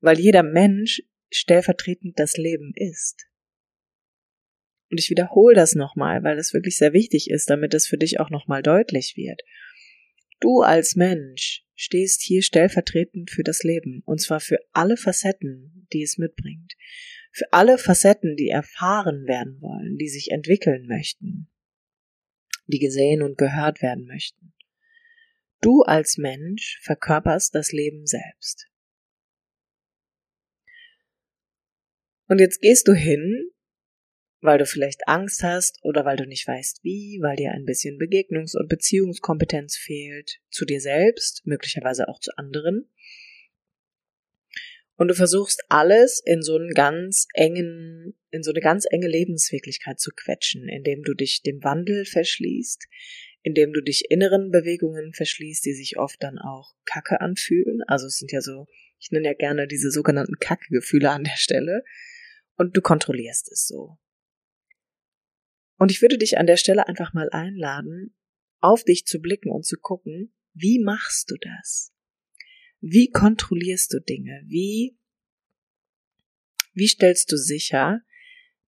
weil 0.00 0.18
jeder 0.18 0.42
Mensch 0.42 1.02
stellvertretend 1.30 2.18
das 2.18 2.36
Leben 2.36 2.72
ist. 2.74 3.26
Und 4.92 4.98
ich 5.00 5.08
wiederhole 5.08 5.54
das 5.54 5.74
nochmal, 5.74 6.22
weil 6.22 6.36
das 6.36 6.52
wirklich 6.52 6.76
sehr 6.76 6.92
wichtig 6.92 7.30
ist, 7.30 7.48
damit 7.48 7.72
es 7.72 7.86
für 7.86 7.96
dich 7.96 8.20
auch 8.20 8.28
nochmal 8.28 8.62
deutlich 8.62 9.14
wird. 9.16 9.40
Du 10.38 10.60
als 10.60 10.96
Mensch 10.96 11.64
stehst 11.74 12.20
hier 12.20 12.42
stellvertretend 12.42 13.30
für 13.30 13.42
das 13.42 13.62
Leben, 13.62 14.02
und 14.04 14.20
zwar 14.20 14.38
für 14.38 14.58
alle 14.72 14.98
Facetten, 14.98 15.88
die 15.94 16.02
es 16.02 16.18
mitbringt. 16.18 16.74
Für 17.32 17.50
alle 17.54 17.78
Facetten, 17.78 18.36
die 18.36 18.50
erfahren 18.50 19.26
werden 19.26 19.62
wollen, 19.62 19.96
die 19.96 20.10
sich 20.10 20.30
entwickeln 20.30 20.86
möchten, 20.86 21.48
die 22.66 22.78
gesehen 22.78 23.22
und 23.22 23.38
gehört 23.38 23.80
werden 23.80 24.04
möchten. 24.04 24.52
Du 25.62 25.80
als 25.84 26.18
Mensch 26.18 26.80
verkörperst 26.82 27.54
das 27.54 27.72
Leben 27.72 28.04
selbst. 28.04 28.68
Und 32.26 32.40
jetzt 32.40 32.60
gehst 32.60 32.88
du 32.88 32.92
hin, 32.92 33.51
weil 34.42 34.58
du 34.58 34.66
vielleicht 34.66 35.06
Angst 35.06 35.42
hast 35.44 35.78
oder 35.82 36.04
weil 36.04 36.16
du 36.16 36.26
nicht 36.26 36.46
weißt 36.46 36.80
wie, 36.82 37.20
weil 37.22 37.36
dir 37.36 37.52
ein 37.52 37.64
bisschen 37.64 37.96
Begegnungs- 37.96 38.56
und 38.58 38.68
Beziehungskompetenz 38.68 39.76
fehlt, 39.76 40.40
zu 40.50 40.64
dir 40.64 40.80
selbst, 40.80 41.46
möglicherweise 41.46 42.08
auch 42.08 42.18
zu 42.18 42.32
anderen. 42.36 42.90
Und 44.96 45.08
du 45.08 45.14
versuchst 45.14 45.62
alles 45.68 46.20
in 46.24 46.42
so 46.42 46.56
einen 46.56 46.74
ganz 46.74 47.28
engen, 47.34 48.14
in 48.30 48.42
so 48.42 48.50
eine 48.50 48.60
ganz 48.60 48.84
enge 48.90 49.06
Lebenswirklichkeit 49.06 50.00
zu 50.00 50.10
quetschen, 50.10 50.68
indem 50.68 51.02
du 51.04 51.14
dich 51.14 51.42
dem 51.42 51.62
Wandel 51.62 52.04
verschließt, 52.04 52.86
indem 53.42 53.72
du 53.72 53.80
dich 53.80 54.10
inneren 54.10 54.50
Bewegungen 54.50 55.14
verschließt, 55.14 55.64
die 55.64 55.72
sich 55.72 55.98
oft 55.98 56.20
dann 56.20 56.38
auch 56.38 56.74
Kacke 56.84 57.20
anfühlen. 57.20 57.82
Also 57.86 58.06
es 58.06 58.18
sind 58.18 58.32
ja 58.32 58.40
so, 58.40 58.66
ich 58.98 59.12
nenne 59.12 59.26
ja 59.26 59.34
gerne 59.34 59.68
diese 59.68 59.90
sogenannten 59.90 60.36
Kacke-Gefühle 60.40 61.10
an 61.10 61.24
der 61.24 61.36
Stelle. 61.36 61.84
Und 62.56 62.76
du 62.76 62.80
kontrollierst 62.80 63.50
es 63.50 63.66
so. 63.66 63.98
Und 65.82 65.90
ich 65.90 66.00
würde 66.00 66.16
dich 66.16 66.38
an 66.38 66.46
der 66.46 66.56
Stelle 66.56 66.86
einfach 66.86 67.12
mal 67.12 67.28
einladen, 67.30 68.14
auf 68.60 68.84
dich 68.84 69.04
zu 69.04 69.18
blicken 69.18 69.50
und 69.50 69.66
zu 69.66 69.76
gucken, 69.76 70.32
wie 70.54 70.78
machst 70.78 71.28
du 71.30 71.36
das? 71.40 71.92
Wie 72.80 73.10
kontrollierst 73.10 73.92
du 73.92 74.00
Dinge? 74.00 74.44
Wie, 74.46 74.96
wie 76.72 76.86
stellst 76.86 77.32
du 77.32 77.36
sicher, 77.36 78.02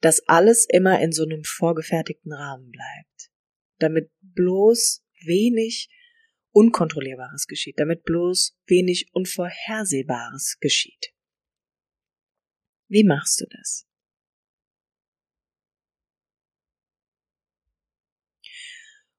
dass 0.00 0.26
alles 0.26 0.66
immer 0.68 1.00
in 1.00 1.12
so 1.12 1.22
einem 1.22 1.44
vorgefertigten 1.44 2.32
Rahmen 2.32 2.70
bleibt? 2.72 3.30
damit 3.78 4.10
bloß 4.20 5.04
wenig 5.24 5.90
Unkontrollierbares 6.50 7.46
geschieht, 7.46 7.78
damit 7.78 8.04
bloß 8.04 8.56
wenig 8.66 9.10
Unvorhersehbares 9.12 10.58
geschieht. 10.60 11.12
Wie 12.88 13.04
machst 13.04 13.40
du 13.40 13.46
das? 13.50 13.86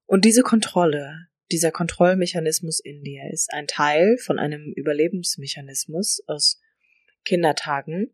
Und 0.06 0.26
diese 0.26 0.42
Kontrolle, 0.42 1.28
dieser 1.52 1.72
Kontrollmechanismus 1.72 2.80
in 2.80 3.04
dir 3.04 3.24
ist 3.32 3.52
ein 3.54 3.68
Teil 3.68 4.18
von 4.18 4.40
einem 4.40 4.74
Überlebensmechanismus 4.76 6.24
aus 6.28 6.62
Kindertagen. 7.24 8.14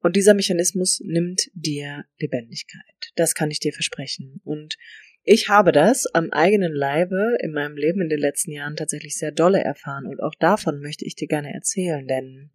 Und 0.00 0.16
dieser 0.16 0.34
Mechanismus 0.34 1.00
nimmt 1.02 1.50
dir 1.54 2.04
Lebendigkeit. 2.18 2.82
Das 3.16 3.34
kann 3.34 3.50
ich 3.50 3.58
dir 3.58 3.72
versprechen. 3.72 4.40
Und 4.44 4.76
ich 5.22 5.48
habe 5.48 5.72
das 5.72 6.04
am 6.12 6.30
eigenen 6.30 6.74
Leibe 6.74 7.38
in 7.40 7.52
meinem 7.52 7.78
Leben 7.78 8.02
in 8.02 8.10
den 8.10 8.18
letzten 8.18 8.52
Jahren 8.52 8.76
tatsächlich 8.76 9.16
sehr 9.16 9.32
dolle 9.32 9.64
erfahren 9.64 10.06
und 10.06 10.20
auch 10.20 10.34
davon 10.34 10.80
möchte 10.80 11.06
ich 11.06 11.14
dir 11.14 11.28
gerne 11.28 11.54
erzählen, 11.54 12.06
denn 12.06 12.50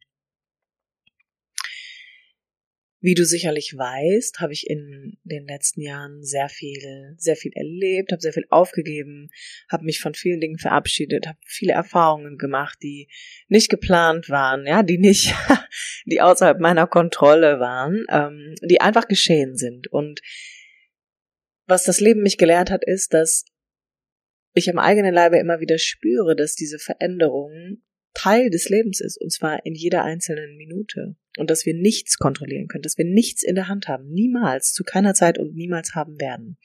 wie 3.01 3.13
du 3.13 3.23
sicherlich 3.23 3.75
weißt, 3.77 4.41
habe 4.41 4.51
ich 4.51 4.69
in 4.69 5.17
den 5.23 5.47
letzten 5.47 5.81
Jahren 5.81 6.21
sehr 6.23 6.49
viel, 6.49 7.15
sehr 7.17 7.37
viel 7.37 7.53
erlebt, 7.55 8.11
habe 8.11 8.21
sehr 8.21 8.33
viel 8.33 8.45
aufgegeben, 8.49 9.29
habe 9.69 9.85
mich 9.85 10.01
von 10.01 10.13
vielen 10.13 10.41
Dingen 10.41 10.57
verabschiedet, 10.57 11.25
habe 11.25 11.39
viele 11.45 11.73
Erfahrungen 11.73 12.37
gemacht, 12.37 12.77
die 12.83 13.07
nicht 13.47 13.69
geplant 13.69 14.29
waren, 14.29 14.65
ja, 14.65 14.83
die 14.83 14.97
nicht, 14.97 15.33
die 16.05 16.19
außerhalb 16.19 16.59
meiner 16.59 16.87
Kontrolle 16.87 17.59
waren, 17.59 18.05
ähm, 18.09 18.55
die 18.61 18.81
einfach 18.81 19.07
geschehen 19.07 19.55
sind. 19.55 19.87
Und 19.87 20.21
was 21.65 21.85
das 21.85 22.01
Leben 22.01 22.21
mich 22.21 22.37
gelehrt 22.37 22.69
hat, 22.69 22.83
ist, 22.83 23.13
dass 23.13 23.45
ich 24.53 24.69
am 24.69 24.79
eigenen 24.79 25.13
Leibe 25.13 25.37
immer 25.37 25.61
wieder 25.61 25.77
spüre, 25.77 26.35
dass 26.35 26.55
diese 26.55 26.79
Veränderung 26.79 27.81
Teil 28.13 28.49
des 28.49 28.69
Lebens 28.69 28.99
ist, 29.01 29.19
und 29.21 29.31
zwar 29.31 29.65
in 29.65 29.75
jeder 29.75 30.03
einzelnen 30.03 30.57
Minute. 30.57 31.15
Und 31.37 31.49
dass 31.49 31.65
wir 31.65 31.73
nichts 31.73 32.17
kontrollieren 32.17 32.67
können, 32.67 32.81
dass 32.81 32.97
wir 32.97 33.05
nichts 33.05 33.43
in 33.43 33.55
der 33.55 33.67
Hand 33.67 33.87
haben. 33.87 34.09
Niemals, 34.09 34.73
zu 34.73 34.83
keiner 34.83 35.13
Zeit 35.13 35.37
und 35.37 35.55
niemals 35.55 35.95
haben 35.95 36.19
werden. 36.19 36.57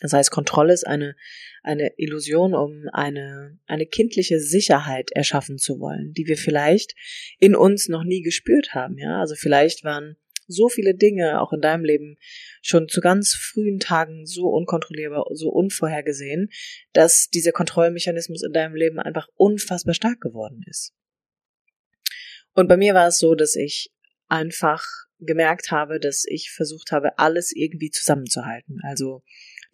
Das 0.00 0.12
heißt, 0.12 0.30
Kontrolle 0.30 0.72
ist 0.72 0.86
eine, 0.86 1.16
eine 1.62 1.92
Illusion, 1.96 2.54
um 2.54 2.84
eine, 2.92 3.58
eine 3.66 3.86
kindliche 3.86 4.38
Sicherheit 4.38 5.10
erschaffen 5.12 5.58
zu 5.58 5.80
wollen, 5.80 6.12
die 6.12 6.26
wir 6.26 6.36
vielleicht 6.36 6.94
in 7.40 7.56
uns 7.56 7.88
noch 7.88 8.04
nie 8.04 8.22
gespürt 8.22 8.74
haben, 8.74 8.96
ja. 8.96 9.18
Also 9.20 9.34
vielleicht 9.34 9.82
waren 9.82 10.16
so 10.48 10.68
viele 10.68 10.94
Dinge 10.94 11.40
auch 11.40 11.52
in 11.52 11.60
deinem 11.60 11.84
Leben 11.84 12.16
schon 12.62 12.88
zu 12.88 13.00
ganz 13.00 13.34
frühen 13.34 13.78
Tagen 13.78 14.26
so 14.26 14.48
unkontrollierbar, 14.48 15.26
so 15.34 15.50
unvorhergesehen, 15.50 16.50
dass 16.92 17.28
dieser 17.28 17.52
Kontrollmechanismus 17.52 18.42
in 18.42 18.52
deinem 18.52 18.74
Leben 18.74 18.98
einfach 18.98 19.28
unfassbar 19.36 19.94
stark 19.94 20.20
geworden 20.20 20.64
ist. 20.66 20.94
Und 22.54 22.66
bei 22.66 22.76
mir 22.76 22.94
war 22.94 23.08
es 23.08 23.18
so, 23.18 23.34
dass 23.34 23.54
ich 23.54 23.92
einfach 24.26 24.84
gemerkt 25.20 25.70
habe, 25.70 26.00
dass 26.00 26.24
ich 26.26 26.50
versucht 26.50 26.92
habe, 26.92 27.18
alles 27.18 27.52
irgendwie 27.54 27.90
zusammenzuhalten. 27.90 28.80
Also 28.82 29.22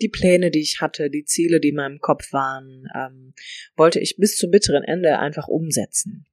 die 0.01 0.09
Pläne, 0.09 0.51
die 0.51 0.61
ich 0.61 0.81
hatte, 0.81 1.11
die 1.11 1.25
Ziele, 1.25 1.61
die 1.61 1.69
in 1.69 1.77
meinem 1.77 1.99
Kopf 1.99 2.33
waren, 2.33 2.87
ähm, 2.95 3.35
wollte 3.77 4.01
ich 4.01 4.17
bis 4.19 4.37
zum 4.37 4.51
bitteren 4.51 4.83
Ende 4.83 5.19
einfach 5.19 5.49
umsetzen. 5.49 6.27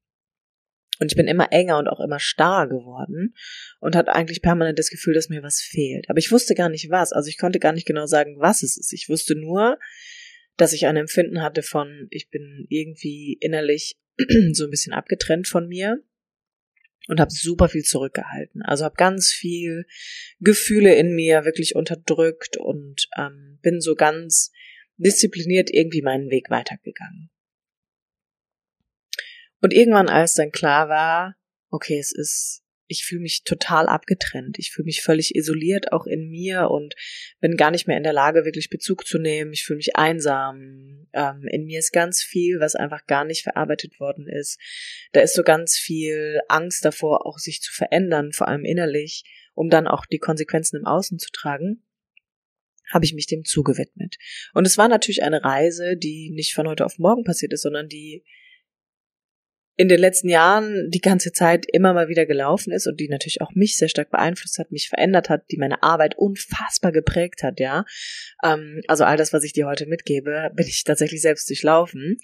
Und 1.02 1.12
ich 1.12 1.18
bin 1.18 1.28
immer 1.28 1.52
enger 1.52 1.80
und 1.80 1.88
auch 1.88 2.00
immer 2.00 2.20
starr 2.20 2.70
geworden 2.70 3.34
und 3.80 3.96
hatte 3.96 4.14
eigentlich 4.14 4.44
permanent 4.44 4.78
das 4.78 4.92
Gefühl, 4.92 5.16
dass 5.16 5.30
mir 5.30 5.42
was 5.42 5.60
fehlt. 5.60 6.08
Aber 6.10 6.20
ich 6.20 6.32
wusste 6.32 6.54
gar 6.54 6.70
nicht 6.70 6.92
was. 6.92 7.12
Also 7.12 7.28
ich 7.28 7.40
konnte 7.40 7.58
gar 7.58 7.74
nicht 7.74 7.88
genau 7.88 8.06
sagen, 8.06 8.36
was 8.38 8.62
es 8.62 8.78
ist. 8.78 8.94
Ich 8.94 9.10
wusste 9.10 9.34
nur, 9.34 9.80
dass 10.58 10.74
ich 10.74 10.86
ein 10.86 10.98
Empfinden 10.98 11.42
hatte 11.42 11.64
von, 11.64 12.06
ich 12.12 12.30
bin 12.30 12.68
irgendwie 12.70 13.36
innerlich 13.42 13.98
so 14.54 14.66
ein 14.66 14.70
bisschen 14.70 14.94
abgetrennt 14.94 15.48
von 15.48 15.68
mir 15.68 16.04
und 17.08 17.20
habe 17.20 17.32
super 17.32 17.68
viel 17.68 17.84
zurückgehalten. 17.84 18.62
Also 18.62 18.86
habe 18.86 18.96
ganz 18.96 19.32
viel 19.32 19.88
Gefühle 20.40 20.94
in 20.94 21.16
mir 21.16 21.46
wirklich 21.46 21.76
unterdrückt 21.76 22.58
und 22.58 23.10
ähm, 23.18 23.58
bin 23.64 23.82
so 23.82 23.96
ganz 23.96 24.52
diszipliniert 24.98 25.72
irgendwie 25.72 26.04
meinen 26.04 26.30
Weg 26.30 26.52
weitergegangen. 26.52 27.32
Und 29.62 29.74
irgendwann, 29.74 30.10
als 30.10 30.34
dann 30.34 30.52
klar 30.52 30.90
war, 30.90 31.36
okay, 31.70 32.00
es 32.00 32.12
ist 32.12 32.62
ich 32.92 33.06
fühle 33.06 33.22
mich 33.22 33.44
total 33.44 33.88
abgetrennt. 33.88 34.60
Ich 34.60 34.72
fühle 34.72 34.86
mich 34.86 35.02
völlig 35.02 35.34
isoliert 35.34 35.94
auch 35.94 36.06
in 36.06 36.30
mir 36.30 36.70
und 36.70 36.94
bin 37.40 37.56
gar 37.56 37.72
nicht 37.72 37.88
mehr 37.88 37.96
in 37.96 38.04
der 38.04 38.12
Lage, 38.12 38.44
wirklich 38.44 38.70
Bezug 38.70 39.08
zu 39.08 39.18
nehmen. 39.18 39.54
Ich 39.54 39.64
fühle 39.64 39.78
mich 39.78 39.96
einsam. 39.96 41.08
Ähm, 41.14 41.48
in 41.50 41.64
mir 41.64 41.80
ist 41.80 41.94
ganz 41.94 42.22
viel, 42.22 42.60
was 42.60 42.76
einfach 42.76 43.06
gar 43.08 43.24
nicht 43.24 43.44
verarbeitet 43.44 44.00
worden 44.02 44.28
ist. 44.28 44.60
Da 45.14 45.22
ist 45.22 45.36
so 45.36 45.44
ganz 45.44 45.78
viel 45.78 46.42
Angst 46.50 46.84
davor, 46.84 47.26
auch 47.26 47.38
sich 47.38 47.62
zu 47.62 47.72
verändern, 47.74 48.34
vor 48.34 48.50
allem 48.50 48.66
innerlich, 48.66 49.24
um 49.54 49.70
dann 49.70 49.88
auch 49.88 50.06
die 50.06 50.20
Konsequenzen 50.20 50.78
im 50.78 50.86
Außen 50.86 51.18
zu 51.18 51.32
tragen 51.32 51.84
habe 52.94 53.06
ich 53.06 53.14
mich 53.14 53.26
dem 53.26 53.46
zugewidmet. 53.46 54.18
Und 54.54 54.68
es 54.68 54.78
war 54.78 54.90
natürlich 54.90 55.24
eine 55.24 55.46
Reise, 55.46 55.96
die 55.96 56.30
nicht 56.30 56.54
von 56.54 56.68
heute 56.68 56.86
auf 56.86 56.98
morgen 56.98 57.24
passiert 57.24 57.54
ist, 57.54 57.62
sondern 57.62 57.88
die 57.88 58.26
in 59.78 59.88
den 59.88 60.00
letzten 60.00 60.30
Jahren 60.30 60.90
die 60.90 61.00
ganze 61.00 61.32
Zeit 61.32 61.66
immer 61.72 61.94
mal 61.94 62.08
wieder 62.08 62.26
gelaufen 62.26 62.72
ist 62.72 62.88
und 62.88 63.00
die 63.00 63.08
natürlich 63.08 63.42
auch 63.42 63.52
mich 63.54 63.78
sehr 63.78 63.88
stark 63.88 64.12
beeinflusst 64.12 64.60
hat, 64.60 64.72
mich 64.72 64.90
verändert 64.90 65.30
hat, 65.30 65.50
die 65.50 65.58
meine 65.58 65.82
Arbeit 65.82 66.18
unfassbar 66.18 66.92
geprägt 66.92 67.42
hat, 67.42 67.60
ja. 67.60 67.86
Ähm, 68.44 68.82
also 68.88 69.06
all 69.06 69.18
das, 69.18 69.34
was 69.34 69.44
ich 69.44 69.54
dir 69.54 69.68
heute 69.68 69.86
mitgebe, 69.88 70.52
bin 70.54 70.68
ich 70.68 70.84
tatsächlich 70.84 71.22
selbst 71.22 71.50
durchlaufen. 71.50 72.18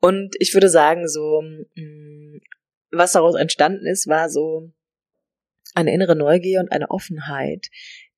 Und 0.00 0.34
ich 0.38 0.54
würde 0.54 0.68
sagen, 0.68 1.06
so, 1.06 1.42
mm, 1.74 2.40
was 2.90 3.12
daraus 3.12 3.36
entstanden 3.36 3.86
ist, 3.86 4.06
war 4.06 4.30
so 4.30 4.72
eine 5.74 5.92
innere 5.92 6.16
Neugier 6.16 6.60
und 6.60 6.72
eine 6.72 6.90
Offenheit, 6.90 7.68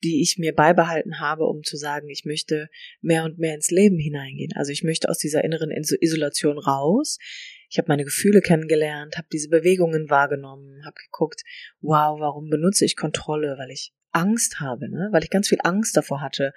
die 0.05 0.23
ich 0.23 0.38
mir 0.38 0.55
beibehalten 0.55 1.21
habe, 1.21 1.45
um 1.47 1.62
zu 1.64 1.76
sagen, 1.76 2.09
ich 2.09 2.25
möchte 2.25 2.69
mehr 3.00 3.25
und 3.25 3.38
mehr 3.38 3.55
ins 3.55 3.71
Leben 3.71 3.99
hineingehen. 3.99 4.52
Also 4.55 4.73
ich 4.73 4.85
möchte 4.85 5.09
aus 5.09 5.19
dieser 5.19 5.43
inneren 5.43 5.71
Isolation 5.71 6.59
raus. 6.59 7.19
Ich 7.68 7.78
habe 7.78 7.88
meine 7.88 8.04
Gefühle 8.04 8.40
kennengelernt, 8.40 9.16
habe 9.16 9.28
diese 9.32 9.49
Bewegungen 9.49 10.08
wahrgenommen, 10.11 10.85
habe 10.85 10.96
geguckt, 11.04 11.42
wow, 11.80 12.18
warum 12.20 12.49
benutze 12.49 12.85
ich 12.85 12.96
Kontrolle? 12.96 13.56
Weil 13.58 13.70
ich 13.70 13.92
Angst 14.12 14.61
habe, 14.61 14.88
ne? 14.88 15.08
weil 15.12 15.23
ich 15.25 15.30
ganz 15.30 15.49
viel 15.49 15.58
Angst 15.62 15.96
davor 15.96 16.23
hatte, 16.23 16.54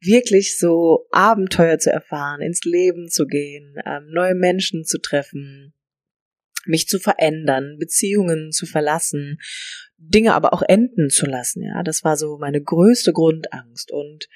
wirklich 0.00 0.58
so 0.58 1.06
Abenteuer 1.12 1.78
zu 1.78 1.90
erfahren, 1.90 2.40
ins 2.40 2.64
Leben 2.64 3.08
zu 3.08 3.26
gehen, 3.26 3.76
ähm, 3.86 4.08
neue 4.10 4.34
Menschen 4.34 4.84
zu 4.84 4.98
treffen, 4.98 5.72
mich 6.64 6.88
zu 6.88 6.98
verändern, 6.98 7.76
Beziehungen 7.78 8.50
zu 8.50 8.66
verlassen, 8.66 9.38
Dinge 9.98 10.34
aber 10.34 10.52
auch 10.52 10.62
enden 10.62 11.10
zu 11.10 11.26
lassen, 11.26 11.62
ja. 11.62 11.82
Das 11.82 12.02
war 12.02 12.16
so 12.16 12.38
meine 12.38 12.60
größte 12.60 13.12
Grundangst 13.12 13.92
und 13.92 14.28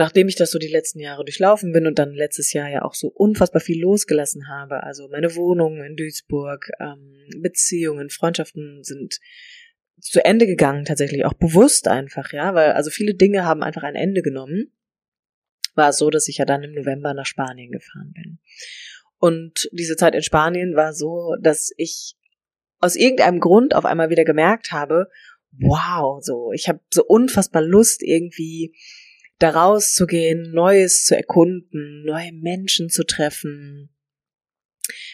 nachdem 0.00 0.28
ich 0.28 0.34
das 0.34 0.50
so 0.50 0.58
die 0.58 0.66
letzten 0.66 0.98
Jahre 0.98 1.26
durchlaufen 1.26 1.72
bin 1.72 1.86
und 1.86 1.98
dann 1.98 2.14
letztes 2.14 2.54
Jahr 2.54 2.70
ja 2.70 2.82
auch 2.82 2.94
so 2.94 3.08
unfassbar 3.08 3.60
viel 3.60 3.82
losgelassen 3.82 4.48
habe, 4.48 4.82
also 4.82 5.08
meine 5.08 5.36
Wohnung 5.36 5.84
in 5.84 5.94
Duisburg, 5.94 6.70
ähm, 6.80 7.28
Beziehungen, 7.42 8.08
Freundschaften 8.08 8.82
sind 8.82 9.18
zu 10.00 10.24
Ende 10.24 10.46
gegangen 10.46 10.86
tatsächlich, 10.86 11.26
auch 11.26 11.34
bewusst 11.34 11.86
einfach, 11.86 12.32
ja, 12.32 12.54
weil 12.54 12.72
also 12.72 12.88
viele 12.88 13.14
Dinge 13.14 13.44
haben 13.44 13.62
einfach 13.62 13.82
ein 13.82 13.94
Ende 13.94 14.22
genommen, 14.22 14.72
war 15.74 15.90
es 15.90 15.98
so, 15.98 16.08
dass 16.08 16.28
ich 16.28 16.38
ja 16.38 16.46
dann 16.46 16.62
im 16.62 16.72
November 16.72 17.12
nach 17.12 17.26
Spanien 17.26 17.70
gefahren 17.70 18.12
bin. 18.14 18.38
Und 19.18 19.68
diese 19.72 19.96
Zeit 19.96 20.14
in 20.14 20.22
Spanien 20.22 20.76
war 20.76 20.94
so, 20.94 21.36
dass 21.42 21.72
ich 21.76 22.14
aus 22.78 22.96
irgendeinem 22.96 23.40
Grund 23.40 23.74
auf 23.74 23.84
einmal 23.84 24.08
wieder 24.08 24.24
gemerkt 24.24 24.72
habe, 24.72 25.08
wow, 25.58 26.24
so, 26.24 26.52
ich 26.52 26.70
habe 26.70 26.80
so 26.90 27.04
unfassbar 27.04 27.60
Lust 27.60 28.02
irgendwie 28.02 28.74
da 29.40 29.50
rauszugehen, 29.50 30.52
Neues 30.52 31.04
zu 31.04 31.16
erkunden, 31.16 32.04
neue 32.04 32.32
Menschen 32.32 32.90
zu 32.90 33.04
treffen, 33.04 33.90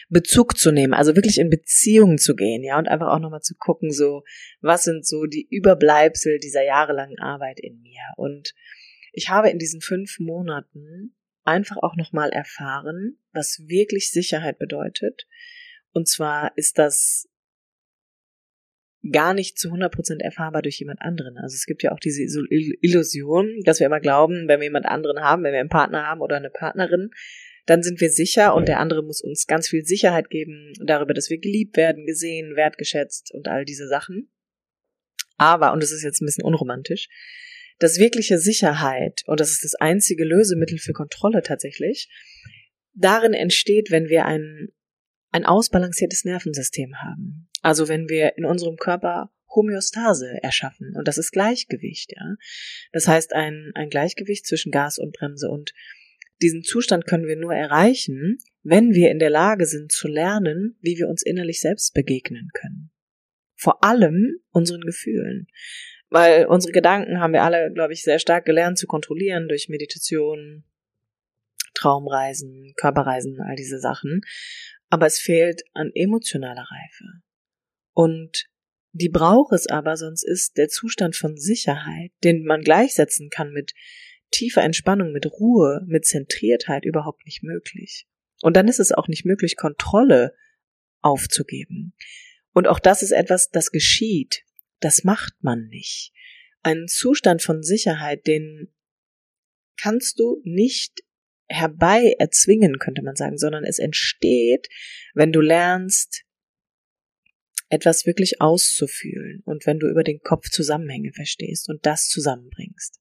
Bezug 0.09 0.57
zu 0.57 0.71
nehmen, 0.71 0.93
also 0.93 1.15
wirklich 1.15 1.39
in 1.39 1.49
Beziehungen 1.49 2.17
zu 2.17 2.35
gehen, 2.35 2.63
ja, 2.63 2.77
und 2.77 2.87
einfach 2.87 3.07
auch 3.07 3.19
nochmal 3.19 3.41
zu 3.41 3.55
gucken, 3.55 3.91
so, 3.91 4.23
was 4.61 4.83
sind 4.83 5.05
so 5.05 5.25
die 5.25 5.47
Überbleibsel 5.49 6.39
dieser 6.39 6.63
jahrelangen 6.63 7.19
Arbeit 7.19 7.59
in 7.59 7.81
mir. 7.81 8.01
Und 8.17 8.53
ich 9.13 9.29
habe 9.29 9.49
in 9.49 9.59
diesen 9.59 9.81
fünf 9.81 10.19
Monaten 10.19 11.15
einfach 11.43 11.77
auch 11.77 11.95
nochmal 11.95 12.29
erfahren, 12.29 13.17
was 13.31 13.63
wirklich 13.67 14.11
Sicherheit 14.11 14.59
bedeutet. 14.59 15.25
Und 15.91 16.07
zwar 16.07 16.51
ist 16.57 16.77
das 16.77 17.29
gar 19.11 19.33
nicht 19.33 19.57
zu 19.57 19.69
100% 19.69 20.21
erfahrbar 20.21 20.61
durch 20.61 20.79
jemand 20.79 21.01
anderen. 21.01 21.37
Also 21.37 21.55
es 21.55 21.65
gibt 21.65 21.83
ja 21.83 21.91
auch 21.91 21.99
diese 21.99 22.23
Illusion, 22.23 23.61
dass 23.65 23.79
wir 23.79 23.87
immer 23.87 23.99
glauben, 23.99 24.47
wenn 24.47 24.59
wir 24.59 24.65
jemand 24.65 24.85
anderen 24.85 25.19
haben, 25.19 25.43
wenn 25.43 25.53
wir 25.53 25.59
einen 25.59 25.69
Partner 25.69 26.05
haben 26.05 26.21
oder 26.21 26.37
eine 26.37 26.49
Partnerin, 26.49 27.11
dann 27.65 27.83
sind 27.83 27.99
wir 27.99 28.09
sicher 28.09 28.55
und 28.55 28.67
der 28.67 28.79
andere 28.79 29.03
muss 29.03 29.21
uns 29.21 29.45
ganz 29.45 29.67
viel 29.67 29.83
Sicherheit 29.83 30.29
geben 30.29 30.73
darüber, 30.83 31.13
dass 31.13 31.29
wir 31.29 31.37
geliebt 31.37 31.75
werden, 31.75 32.05
gesehen, 32.05 32.55
wertgeschätzt 32.55 33.33
und 33.33 33.47
all 33.47 33.65
diese 33.65 33.87
Sachen. 33.87 34.31
Aber, 35.37 35.73
und 35.73 35.83
das 35.83 35.91
ist 35.91 36.03
jetzt 36.03 36.21
ein 36.21 36.25
bisschen 36.25 36.45
unromantisch, 36.45 37.09
dass 37.79 37.99
wirkliche 37.99 38.39
Sicherheit, 38.39 39.21
und 39.27 39.39
das 39.39 39.51
ist 39.51 39.63
das 39.63 39.75
einzige 39.75 40.23
Lösemittel 40.23 40.79
für 40.79 40.93
Kontrolle 40.93 41.43
tatsächlich, 41.43 42.09
darin 42.93 43.33
entsteht, 43.33 43.91
wenn 43.91 44.07
wir 44.07 44.25
ein, 44.25 44.69
ein 45.31 45.45
ausbalanciertes 45.45 46.25
Nervensystem 46.25 46.95
haben. 47.01 47.49
Also 47.61 47.87
wenn 47.87 48.09
wir 48.09 48.37
in 48.37 48.45
unserem 48.45 48.77
Körper 48.77 49.31
Homöostase 49.57 50.37
erschaffen. 50.43 50.93
Und 50.95 51.07
das 51.07 51.17
ist 51.17 51.31
Gleichgewicht, 51.31 52.13
ja. 52.15 52.35
Das 52.91 53.07
heißt 53.07 53.33
ein, 53.33 53.71
ein 53.75 53.89
Gleichgewicht 53.89 54.45
zwischen 54.45 54.71
Gas 54.71 54.99
und 54.99 55.13
Bremse. 55.13 55.49
Und 55.49 55.73
diesen 56.41 56.63
Zustand 56.63 57.07
können 57.07 57.27
wir 57.27 57.37
nur 57.37 57.53
erreichen, 57.53 58.37
wenn 58.63 58.93
wir 58.93 59.09
in 59.09 59.19
der 59.19 59.29
Lage 59.29 59.65
sind 59.65 59.91
zu 59.91 60.07
lernen, 60.07 60.77
wie 60.81 60.97
wir 60.97 61.07
uns 61.07 61.23
innerlich 61.23 61.59
selbst 61.59 61.93
begegnen 61.93 62.49
können. 62.53 62.91
Vor 63.55 63.83
allem 63.83 64.39
unseren 64.51 64.81
Gefühlen. 64.81 65.47
Weil 66.09 66.45
unsere 66.45 66.71
Gedanken 66.71 67.19
haben 67.19 67.33
wir 67.33 67.43
alle, 67.43 67.71
glaube 67.73 67.93
ich, 67.93 68.03
sehr 68.03 68.19
stark 68.19 68.45
gelernt 68.45 68.77
zu 68.77 68.87
kontrollieren 68.87 69.47
durch 69.47 69.67
Meditation, 69.67 70.63
Traumreisen, 71.73 72.73
Körperreisen, 72.77 73.39
all 73.41 73.55
diese 73.55 73.79
Sachen. 73.79 74.21
Aber 74.89 75.05
es 75.05 75.19
fehlt 75.19 75.63
an 75.73 75.91
emotionaler 75.93 76.65
Reife. 76.69 77.21
Und 77.93 78.47
die 78.93 79.09
braucht 79.09 79.53
es 79.53 79.67
aber, 79.67 79.97
sonst 79.97 80.23
ist 80.23 80.57
der 80.57 80.69
Zustand 80.69 81.15
von 81.15 81.37
Sicherheit, 81.37 82.11
den 82.23 82.43
man 82.45 82.61
gleichsetzen 82.61 83.29
kann 83.29 83.51
mit 83.51 83.73
tiefer 84.31 84.63
Entspannung, 84.63 85.11
mit 85.11 85.25
Ruhe, 85.25 85.81
mit 85.85 86.05
Zentriertheit 86.05 86.85
überhaupt 86.85 87.25
nicht 87.25 87.43
möglich. 87.43 88.07
Und 88.41 88.55
dann 88.55 88.67
ist 88.67 88.79
es 88.79 88.91
auch 88.91 89.07
nicht 89.07 89.25
möglich, 89.25 89.55
Kontrolle 89.55 90.35
aufzugeben. 91.01 91.93
Und 92.53 92.67
auch 92.67 92.79
das 92.79 93.03
ist 93.03 93.11
etwas, 93.11 93.49
das 93.49 93.71
geschieht, 93.71 94.43
das 94.79 95.03
macht 95.03 95.33
man 95.41 95.67
nicht. 95.67 96.11
Einen 96.63 96.87
Zustand 96.87 97.41
von 97.41 97.63
Sicherheit, 97.63 98.25
den 98.27 98.73
kannst 99.77 100.19
du 100.19 100.41
nicht 100.43 101.03
herbei 101.47 102.15
erzwingen, 102.19 102.79
könnte 102.79 103.01
man 103.01 103.15
sagen, 103.15 103.37
sondern 103.37 103.63
es 103.63 103.79
entsteht, 103.79 104.67
wenn 105.13 105.31
du 105.31 105.41
lernst, 105.41 106.23
etwas 107.69 108.05
wirklich 108.05 108.39
auszufühlen 108.39 109.41
und 109.45 109.65
wenn 109.65 109.79
du 109.79 109.89
über 109.89 110.03
den 110.03 110.19
Kopf 110.19 110.49
Zusammenhänge 110.49 111.11
verstehst 111.13 111.69
und 111.69 111.85
das 111.85 112.07
zusammenbringst. 112.07 112.99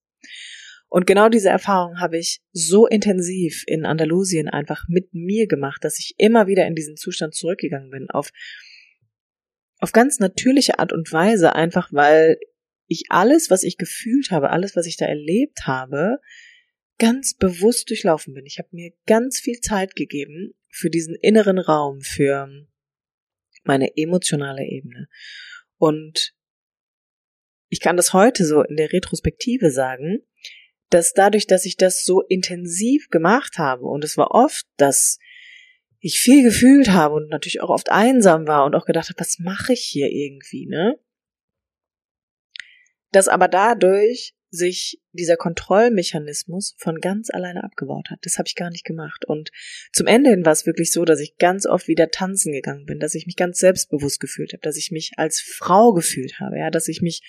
Und 0.88 1.06
genau 1.06 1.28
diese 1.28 1.48
Erfahrung 1.48 2.00
habe 2.00 2.18
ich 2.18 2.40
so 2.52 2.86
intensiv 2.86 3.64
in 3.66 3.84
Andalusien 3.84 4.48
einfach 4.48 4.84
mit 4.88 5.12
mir 5.12 5.46
gemacht, 5.46 5.84
dass 5.84 5.98
ich 5.98 6.14
immer 6.18 6.46
wieder 6.46 6.66
in 6.66 6.74
diesen 6.74 6.96
Zustand 6.96 7.34
zurückgegangen 7.34 7.90
bin, 7.90 8.10
auf 8.10 8.30
auf 9.78 9.92
ganz 9.92 10.20
natürliche 10.20 10.78
Art 10.78 10.92
und 10.92 11.12
Weise, 11.12 11.54
einfach 11.54 11.92
weil 11.92 12.38
ich 12.86 13.04
alles, 13.10 13.50
was 13.50 13.62
ich 13.62 13.76
gefühlt 13.76 14.30
habe, 14.30 14.50
alles, 14.50 14.76
was 14.76 14.86
ich 14.86 14.96
da 14.96 15.06
erlebt 15.06 15.66
habe, 15.66 16.18
ganz 16.98 17.34
bewusst 17.34 17.90
durchlaufen 17.90 18.34
bin. 18.34 18.46
Ich 18.46 18.58
habe 18.58 18.68
mir 18.72 18.92
ganz 19.06 19.38
viel 19.38 19.60
Zeit 19.60 19.96
gegeben 19.96 20.54
für 20.68 20.90
diesen 20.90 21.14
inneren 21.14 21.58
Raum, 21.58 22.00
für 22.00 22.48
meine 23.64 23.96
emotionale 23.96 24.64
Ebene. 24.64 25.08
Und 25.78 26.34
ich 27.68 27.80
kann 27.80 27.96
das 27.96 28.12
heute 28.12 28.44
so 28.44 28.62
in 28.62 28.76
der 28.76 28.92
Retrospektive 28.92 29.70
sagen, 29.70 30.22
dass 30.90 31.12
dadurch, 31.12 31.46
dass 31.46 31.64
ich 31.64 31.76
das 31.76 32.04
so 32.04 32.22
intensiv 32.22 33.08
gemacht 33.10 33.58
habe, 33.58 33.86
und 33.86 34.04
es 34.04 34.16
war 34.16 34.30
oft, 34.30 34.66
dass 34.76 35.18
ich 35.98 36.20
viel 36.20 36.44
gefühlt 36.44 36.90
habe 36.90 37.16
und 37.16 37.28
natürlich 37.28 37.60
auch 37.60 37.70
oft 37.70 37.90
einsam 37.90 38.46
war 38.46 38.64
und 38.64 38.74
auch 38.74 38.84
gedacht 38.84 39.08
habe, 39.08 39.18
was 39.18 39.38
mache 39.40 39.72
ich 39.72 39.82
hier 39.82 40.10
irgendwie, 40.10 40.66
ne? 40.66 40.98
Dass 43.10 43.28
aber 43.28 43.48
dadurch 43.48 44.34
sich 44.56 45.00
dieser 45.12 45.36
Kontrollmechanismus 45.36 46.74
von 46.78 47.00
ganz 47.00 47.30
alleine 47.30 47.62
abgebaut 47.62 48.10
hat. 48.10 48.18
Das 48.22 48.38
habe 48.38 48.48
ich 48.48 48.54
gar 48.54 48.70
nicht 48.70 48.84
gemacht. 48.84 49.24
Und 49.26 49.50
zum 49.92 50.06
Ende 50.06 50.30
hin 50.30 50.44
war 50.44 50.52
es 50.52 50.66
wirklich 50.66 50.90
so, 50.90 51.04
dass 51.04 51.20
ich 51.20 51.36
ganz 51.36 51.66
oft 51.66 51.88
wieder 51.88 52.10
tanzen 52.10 52.52
gegangen 52.52 52.86
bin, 52.86 52.98
dass 52.98 53.14
ich 53.14 53.26
mich 53.26 53.36
ganz 53.36 53.58
selbstbewusst 53.58 54.20
gefühlt 54.20 54.52
habe, 54.52 54.62
dass 54.62 54.76
ich 54.76 54.90
mich 54.90 55.12
als 55.16 55.40
Frau 55.40 55.92
gefühlt 55.92 56.40
habe, 56.40 56.58
ja, 56.58 56.70
dass 56.70 56.88
ich 56.88 57.02
mich 57.02 57.22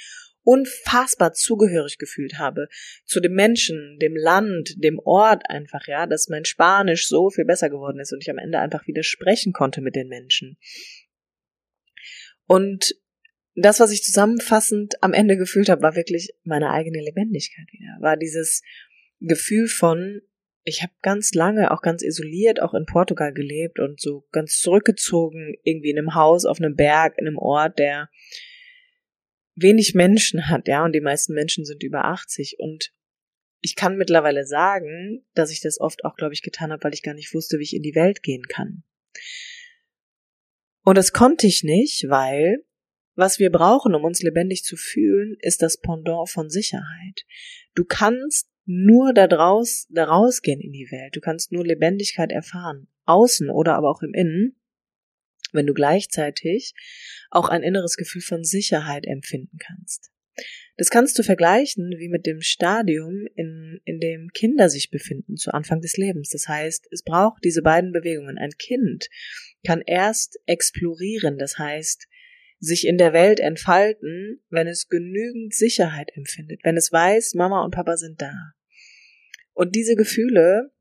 unfassbar 0.47 1.33
zugehörig 1.33 1.97
gefühlt 1.97 2.39
habe 2.39 2.69
zu 3.03 3.19
dem 3.19 3.33
Menschen, 3.33 3.99
dem 3.99 4.15
Land, 4.15 4.75
dem 4.81 4.97
Ort 4.97 5.43
einfach, 5.49 5.87
ja, 5.87 6.07
dass 6.07 6.29
mein 6.29 6.45
Spanisch 6.45 7.09
so 7.09 7.29
viel 7.29 7.43
besser 7.43 7.69
geworden 7.69 7.99
ist 7.99 8.13
und 8.13 8.23
ich 8.23 8.29
am 8.29 8.37
Ende 8.37 8.59
einfach 8.59 8.87
wieder 8.87 9.03
sprechen 9.03 9.51
konnte 9.51 9.81
mit 9.81 9.97
den 9.97 10.07
Menschen. 10.07 10.57
Und 12.45 12.95
das, 13.59 13.79
was 13.79 13.91
ich 13.91 14.03
zusammenfassend 14.03 15.01
am 15.01 15.13
Ende 15.13 15.35
gefühlt 15.35 15.69
habe, 15.69 15.81
war 15.81 15.95
wirklich 15.95 16.33
meine 16.43 16.69
eigene 16.69 17.01
Lebendigkeit 17.01 17.67
wieder. 17.71 17.97
War 17.99 18.15
dieses 18.15 18.61
Gefühl 19.19 19.67
von, 19.67 20.21
ich 20.63 20.83
habe 20.83 20.93
ganz 21.01 21.33
lange, 21.33 21.71
auch 21.71 21.81
ganz 21.81 22.03
isoliert, 22.03 22.61
auch 22.61 22.75
in 22.75 22.85
Portugal 22.85 23.33
gelebt 23.33 23.79
und 23.79 23.99
so 23.99 24.27
ganz 24.31 24.59
zurückgezogen, 24.59 25.55
irgendwie 25.63 25.89
in 25.89 25.97
einem 25.97 26.13
Haus, 26.13 26.45
auf 26.45 26.59
einem 26.59 26.75
Berg, 26.75 27.15
in 27.17 27.25
einem 27.25 27.37
Ort, 27.37 27.79
der 27.79 28.09
wenig 29.55 29.95
Menschen 29.95 30.49
hat, 30.49 30.67
ja, 30.67 30.85
und 30.85 30.93
die 30.93 31.01
meisten 31.01 31.33
Menschen 31.33 31.65
sind 31.65 31.81
über 31.81 32.05
80 32.05 32.57
und 32.59 32.93
ich 33.61 33.75
kann 33.75 33.97
mittlerweile 33.97 34.45
sagen, 34.45 35.25
dass 35.33 35.49
ich 35.49 35.61
das 35.61 35.79
oft 35.79 36.05
auch, 36.05 36.15
glaube 36.15 36.35
ich, 36.35 36.43
getan 36.43 36.71
habe, 36.71 36.83
weil 36.83 36.93
ich 36.93 37.01
gar 37.01 37.15
nicht 37.15 37.33
wusste, 37.33 37.57
wie 37.57 37.63
ich 37.63 37.75
in 37.75 37.81
die 37.81 37.95
Welt 37.95 38.21
gehen 38.21 38.43
kann. 38.43 38.83
Und 40.83 40.95
das 40.95 41.11
konnte 41.11 41.47
ich 41.47 41.63
nicht, 41.63 42.07
weil 42.07 42.63
was 43.17 43.39
wir 43.39 43.51
brauchen, 43.51 43.95
um 43.95 44.03
uns 44.03 44.21
lebendig 44.21 44.63
zu 44.63 44.77
fühlen, 44.77 45.36
ist 45.41 45.62
das 45.62 45.77
Pendant 45.77 46.30
von 46.30 46.49
Sicherheit. 46.49 47.25
Du 47.73 47.84
kannst 47.84 48.47
nur 48.65 49.13
da 49.13 49.27
draus, 49.27 49.88
da 49.89 50.06
rausgehen 50.06 50.62
in 50.62 50.71
die 50.71 50.89
Welt. 50.91 51.15
Du 51.15 51.19
kannst 51.19 51.51
nur 51.51 51.65
Lebendigkeit 51.65 52.32
erfahren. 52.32 52.88
Außen 53.06 53.49
oder 53.49 53.75
aber 53.75 53.89
auch 53.89 54.03
im 54.03 54.13
Innen, 54.13 54.56
wenn 55.51 55.65
du 55.65 55.73
gleichzeitig 55.73 56.73
auch 57.32 57.49
ein 57.49 57.63
inneres 57.63 57.97
Gefühl 57.97 58.21
von 58.21 58.43
Sicherheit 58.43 59.08
empfinden 59.08 59.58
kannst. 59.58 60.12
Das 60.75 60.91
kannst 60.91 61.17
du 61.17 61.23
vergleichen 61.23 61.95
wie 61.97 62.10
mit 62.10 62.27
dem 62.27 62.41
Stadium, 62.41 63.25
in, 63.36 63.82
in 63.86 63.99
dem 63.99 64.30
Kinder 64.34 64.69
sich 64.69 64.91
befinden 64.91 65.38
zu 65.38 65.51
Anfang 65.51 65.82
des 65.82 65.97
Lebens. 65.97 66.30
Das 66.30 66.47
heißt, 66.47 66.88
es 66.91 67.01
braucht 67.01 67.43
diese 67.43 67.63
beiden 67.63 67.91
Bewegungen. 67.91 68.38
Ein 68.38 68.51
Kind 68.60 69.08
kann 69.65 69.82
erst 69.84 70.38
explorieren, 70.45 71.39
das 71.39 71.58
heißt, 71.58 72.08
sich 72.59 72.87
in 72.87 72.97
der 72.97 73.13
Welt 73.13 73.39
entfalten, 73.39 74.41
wenn 74.49 74.67
es 74.67 74.87
genügend 74.87 75.53
Sicherheit 75.53 76.11
empfindet, 76.15 76.61
wenn 76.63 76.77
es 76.77 76.91
weiß, 76.91 77.35
Mama 77.35 77.63
und 77.63 77.71
Papa 77.71 77.97
sind 77.97 78.21
da. 78.21 78.33
Und 79.53 79.75
diese 79.75 79.95
Gefühle 79.95 80.71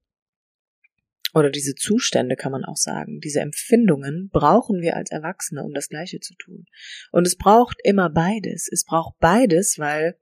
oder 1.34 1.50
diese 1.50 1.74
Zustände 1.74 2.36
kann 2.36 2.52
man 2.52 2.64
auch 2.64 2.76
sagen, 2.76 3.20
diese 3.20 3.40
Empfindungen 3.40 4.30
brauchen 4.32 4.80
wir 4.80 4.96
als 4.96 5.10
Erwachsene, 5.10 5.62
um 5.62 5.74
das 5.74 5.88
Gleiche 5.88 6.20
zu 6.20 6.34
tun. 6.34 6.64
Und 7.10 7.26
es 7.26 7.36
braucht 7.36 7.78
immer 7.84 8.08
beides. 8.08 8.68
Es 8.72 8.84
braucht 8.84 9.18
beides, 9.18 9.78
weil 9.78 10.16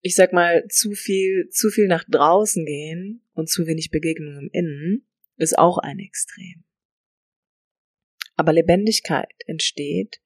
ich 0.00 0.14
sag 0.14 0.32
mal, 0.32 0.64
zu 0.68 0.92
viel, 0.92 1.48
zu 1.50 1.70
viel 1.70 1.88
nach 1.88 2.04
draußen 2.08 2.64
gehen 2.64 3.22
und 3.34 3.50
zu 3.50 3.66
wenig 3.66 3.90
Begegnung 3.90 4.38
im 4.38 4.48
Innen 4.52 5.06
ist 5.36 5.58
auch 5.58 5.78
ein 5.78 5.98
Extrem. 5.98 6.64
Aber 8.38 8.52
Lebendigkeit 8.52 9.34
entsteht, 9.46 10.22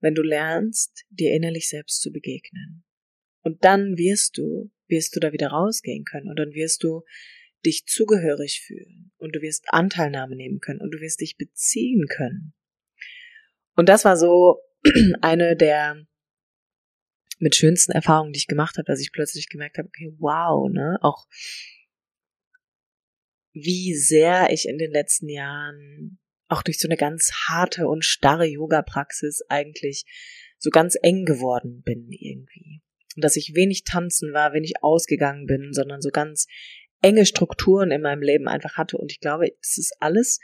wenn 0.00 0.14
du 0.14 0.22
lernst, 0.22 1.06
dir 1.08 1.32
innerlich 1.32 1.68
selbst 1.68 2.02
zu 2.02 2.12
begegnen. 2.12 2.84
Und 3.42 3.64
dann 3.64 3.96
wirst 3.96 4.36
du, 4.36 4.70
wirst 4.86 5.16
du 5.16 5.20
da 5.20 5.32
wieder 5.32 5.48
rausgehen 5.48 6.04
können 6.04 6.28
und 6.28 6.38
dann 6.38 6.52
wirst 6.52 6.84
du 6.84 7.04
dich 7.64 7.86
zugehörig 7.86 8.62
fühlen 8.66 9.12
und 9.16 9.34
du 9.34 9.40
wirst 9.40 9.64
Anteilnahme 9.68 10.36
nehmen 10.36 10.60
können 10.60 10.80
und 10.80 10.90
du 10.90 11.00
wirst 11.00 11.22
dich 11.22 11.38
beziehen 11.38 12.06
können. 12.06 12.52
Und 13.74 13.88
das 13.88 14.04
war 14.04 14.18
so 14.18 14.60
eine 15.22 15.56
der 15.56 16.06
mit 17.38 17.56
schönsten 17.56 17.92
Erfahrungen, 17.92 18.34
die 18.34 18.40
ich 18.40 18.46
gemacht 18.46 18.76
habe, 18.76 18.84
dass 18.84 19.00
ich 19.00 19.10
plötzlich 19.10 19.48
gemerkt 19.48 19.78
habe, 19.78 19.88
okay, 19.88 20.12
wow, 20.18 20.70
ne, 20.70 20.98
auch 21.00 21.26
wie 23.54 23.94
sehr 23.94 24.52
ich 24.52 24.68
in 24.68 24.76
den 24.76 24.90
letzten 24.90 25.30
Jahren 25.30 26.18
auch 26.48 26.62
durch 26.62 26.78
so 26.78 26.88
eine 26.88 26.96
ganz 26.96 27.32
harte 27.46 27.86
und 27.86 28.04
starre 28.04 28.46
Yoga-Praxis 28.46 29.42
eigentlich 29.48 30.04
so 30.58 30.70
ganz 30.70 30.96
eng 31.00 31.24
geworden 31.24 31.82
bin 31.82 32.08
irgendwie. 32.10 32.82
Und 33.16 33.24
dass 33.24 33.36
ich 33.36 33.54
wenig 33.54 33.84
tanzen 33.84 34.32
war, 34.32 34.52
wenig 34.52 34.82
ausgegangen 34.82 35.46
bin, 35.46 35.72
sondern 35.72 36.00
so 36.00 36.10
ganz 36.10 36.46
enge 37.00 37.26
Strukturen 37.26 37.90
in 37.90 38.02
meinem 38.02 38.22
Leben 38.22 38.48
einfach 38.48 38.76
hatte. 38.76 38.96
Und 38.98 39.12
ich 39.12 39.20
glaube, 39.20 39.52
das 39.60 39.78
ist 39.78 39.94
alles 40.00 40.40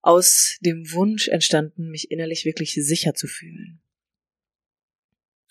aus 0.00 0.58
dem 0.60 0.90
Wunsch 0.92 1.28
entstanden, 1.28 1.90
mich 1.90 2.10
innerlich 2.10 2.44
wirklich 2.44 2.74
sicher 2.74 3.14
zu 3.14 3.26
fühlen. 3.26 3.82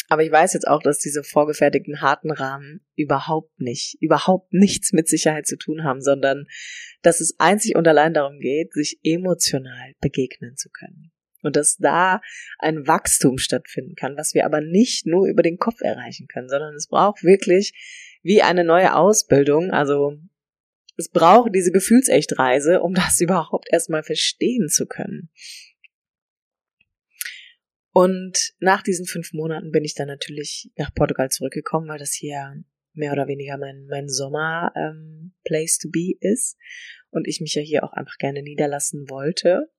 Aber 0.09 0.23
ich 0.23 0.31
weiß 0.31 0.53
jetzt 0.53 0.67
auch, 0.67 0.81
dass 0.81 0.99
diese 0.99 1.23
vorgefertigten 1.23 2.01
harten 2.01 2.31
Rahmen 2.31 2.81
überhaupt 2.95 3.59
nicht, 3.59 3.97
überhaupt 3.99 4.53
nichts 4.53 4.93
mit 4.93 5.07
Sicherheit 5.07 5.45
zu 5.45 5.57
tun 5.57 5.83
haben, 5.83 6.01
sondern 6.01 6.45
dass 7.01 7.19
es 7.19 7.35
einzig 7.39 7.75
und 7.75 7.87
allein 7.87 8.13
darum 8.13 8.39
geht, 8.39 8.73
sich 8.73 8.99
emotional 9.03 9.93
begegnen 9.99 10.55
zu 10.55 10.69
können. 10.69 11.11
Und 11.43 11.55
dass 11.55 11.77
da 11.77 12.21
ein 12.57 12.87
Wachstum 12.87 13.37
stattfinden 13.37 13.95
kann, 13.95 14.17
was 14.17 14.33
wir 14.33 14.45
aber 14.45 14.61
nicht 14.61 15.05
nur 15.05 15.27
über 15.27 15.43
den 15.43 15.57
Kopf 15.57 15.81
erreichen 15.81 16.27
können, 16.27 16.49
sondern 16.49 16.73
es 16.75 16.87
braucht 16.87 17.23
wirklich 17.23 17.73
wie 18.23 18.41
eine 18.41 18.63
neue 18.63 18.95
Ausbildung, 18.95 19.71
also 19.71 20.17
es 20.97 21.09
braucht 21.09 21.53
diese 21.53 21.71
Gefühlsechtreise, 21.71 22.81
um 22.81 22.93
das 22.93 23.19
überhaupt 23.21 23.67
erstmal 23.71 24.03
verstehen 24.03 24.67
zu 24.67 24.87
können. 24.87 25.29
Und 27.97 28.53
nach 28.59 28.83
diesen 28.83 29.07
fünf 29.07 29.33
Monaten 29.33 29.71
bin 29.71 29.83
ich 29.83 29.95
dann 29.95 30.07
natürlich 30.07 30.69
nach 30.75 30.93
Portugal 30.93 31.29
zurückgekommen, 31.31 31.87
weil 31.87 31.97
das 31.97 32.13
hier 32.13 32.63
mehr 32.93 33.11
oder 33.11 33.27
weniger 33.27 33.57
mein, 33.57 33.87
mein 33.89 34.07
Sommer-Place 34.07 35.79
ähm, 35.79 35.81
to 35.81 35.89
be 35.89 36.13
ist 36.19 36.59
und 37.09 37.27
ich 37.27 37.41
mich 37.41 37.55
ja 37.55 37.63
hier 37.63 37.83
auch 37.83 37.93
einfach 37.93 38.19
gerne 38.19 38.43
niederlassen 38.43 39.09
wollte. 39.09 39.71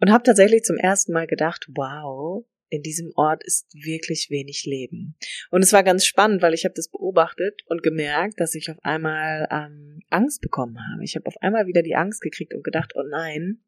Und 0.00 0.10
habe 0.10 0.22
tatsächlich 0.22 0.62
zum 0.62 0.78
ersten 0.78 1.12
Mal 1.12 1.26
gedacht, 1.26 1.66
wow, 1.74 2.46
in 2.70 2.80
diesem 2.80 3.12
Ort 3.14 3.44
ist 3.44 3.66
wirklich 3.74 4.28
wenig 4.30 4.64
Leben. 4.64 5.18
Und 5.50 5.62
es 5.62 5.74
war 5.74 5.84
ganz 5.84 6.06
spannend, 6.06 6.40
weil 6.40 6.54
ich 6.54 6.64
habe 6.64 6.72
das 6.74 6.88
beobachtet 6.88 7.60
und 7.66 7.82
gemerkt, 7.82 8.40
dass 8.40 8.54
ich 8.54 8.70
auf 8.70 8.78
einmal 8.80 9.46
ähm, 9.50 10.00
Angst 10.08 10.40
bekommen 10.40 10.78
habe. 10.90 11.04
Ich 11.04 11.14
habe 11.14 11.26
auf 11.26 11.36
einmal 11.42 11.66
wieder 11.66 11.82
die 11.82 11.94
Angst 11.94 12.22
gekriegt 12.22 12.54
und 12.54 12.64
gedacht, 12.64 12.94
oh 12.94 13.02
nein, 13.06 13.62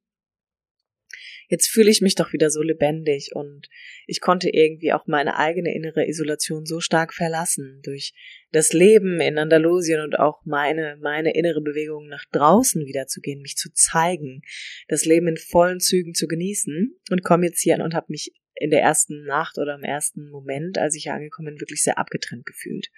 jetzt 1.53 1.69
fühle 1.69 1.91
ich 1.91 2.01
mich 2.01 2.15
doch 2.15 2.33
wieder 2.33 2.49
so 2.49 2.63
lebendig 2.63 3.33
und 3.35 3.69
ich 4.07 4.23
konnte 4.23 4.49
irgendwie 4.49 4.95
auch 4.95 5.07
meine 5.07 5.37
eigene 5.37 5.75
innere 5.75 6.09
Isolation 6.09 6.65
so 6.65 6.81
stark 6.81 7.13
verlassen 7.13 7.81
durch 7.83 8.15
das 8.53 8.73
Leben 8.73 9.21
in 9.21 9.37
Andalusien 9.37 10.01
und 10.01 10.19
auch 10.19 10.41
meine, 10.47 10.97
meine 11.03 11.35
innere 11.35 11.61
Bewegung 11.61 12.09
nach 12.09 12.25
draußen 12.33 12.87
wiederzugehen, 12.87 13.43
mich 13.43 13.57
zu 13.57 13.71
zeigen, 13.75 14.41
das 14.89 15.05
Leben 15.05 15.29
in 15.29 15.37
vollen 15.37 15.79
Zügen 15.79 16.15
zu 16.15 16.27
genießen 16.27 16.99
und 17.11 17.23
komme 17.23 17.45
jetzt 17.45 17.61
hier 17.61 17.75
an 17.75 17.83
und 17.83 17.93
habe 17.93 18.07
mich 18.09 18.33
in 18.55 18.71
der 18.71 18.81
ersten 18.81 19.23
Nacht 19.25 19.59
oder 19.59 19.75
im 19.75 19.85
ersten 19.85 20.31
Moment, 20.31 20.79
als 20.79 20.97
ich 20.97 21.03
hier 21.03 21.13
angekommen 21.13 21.49
bin, 21.49 21.61
wirklich 21.61 21.83
sehr 21.83 21.99
abgetrennt 21.99 22.47
gefühlt. 22.47 22.89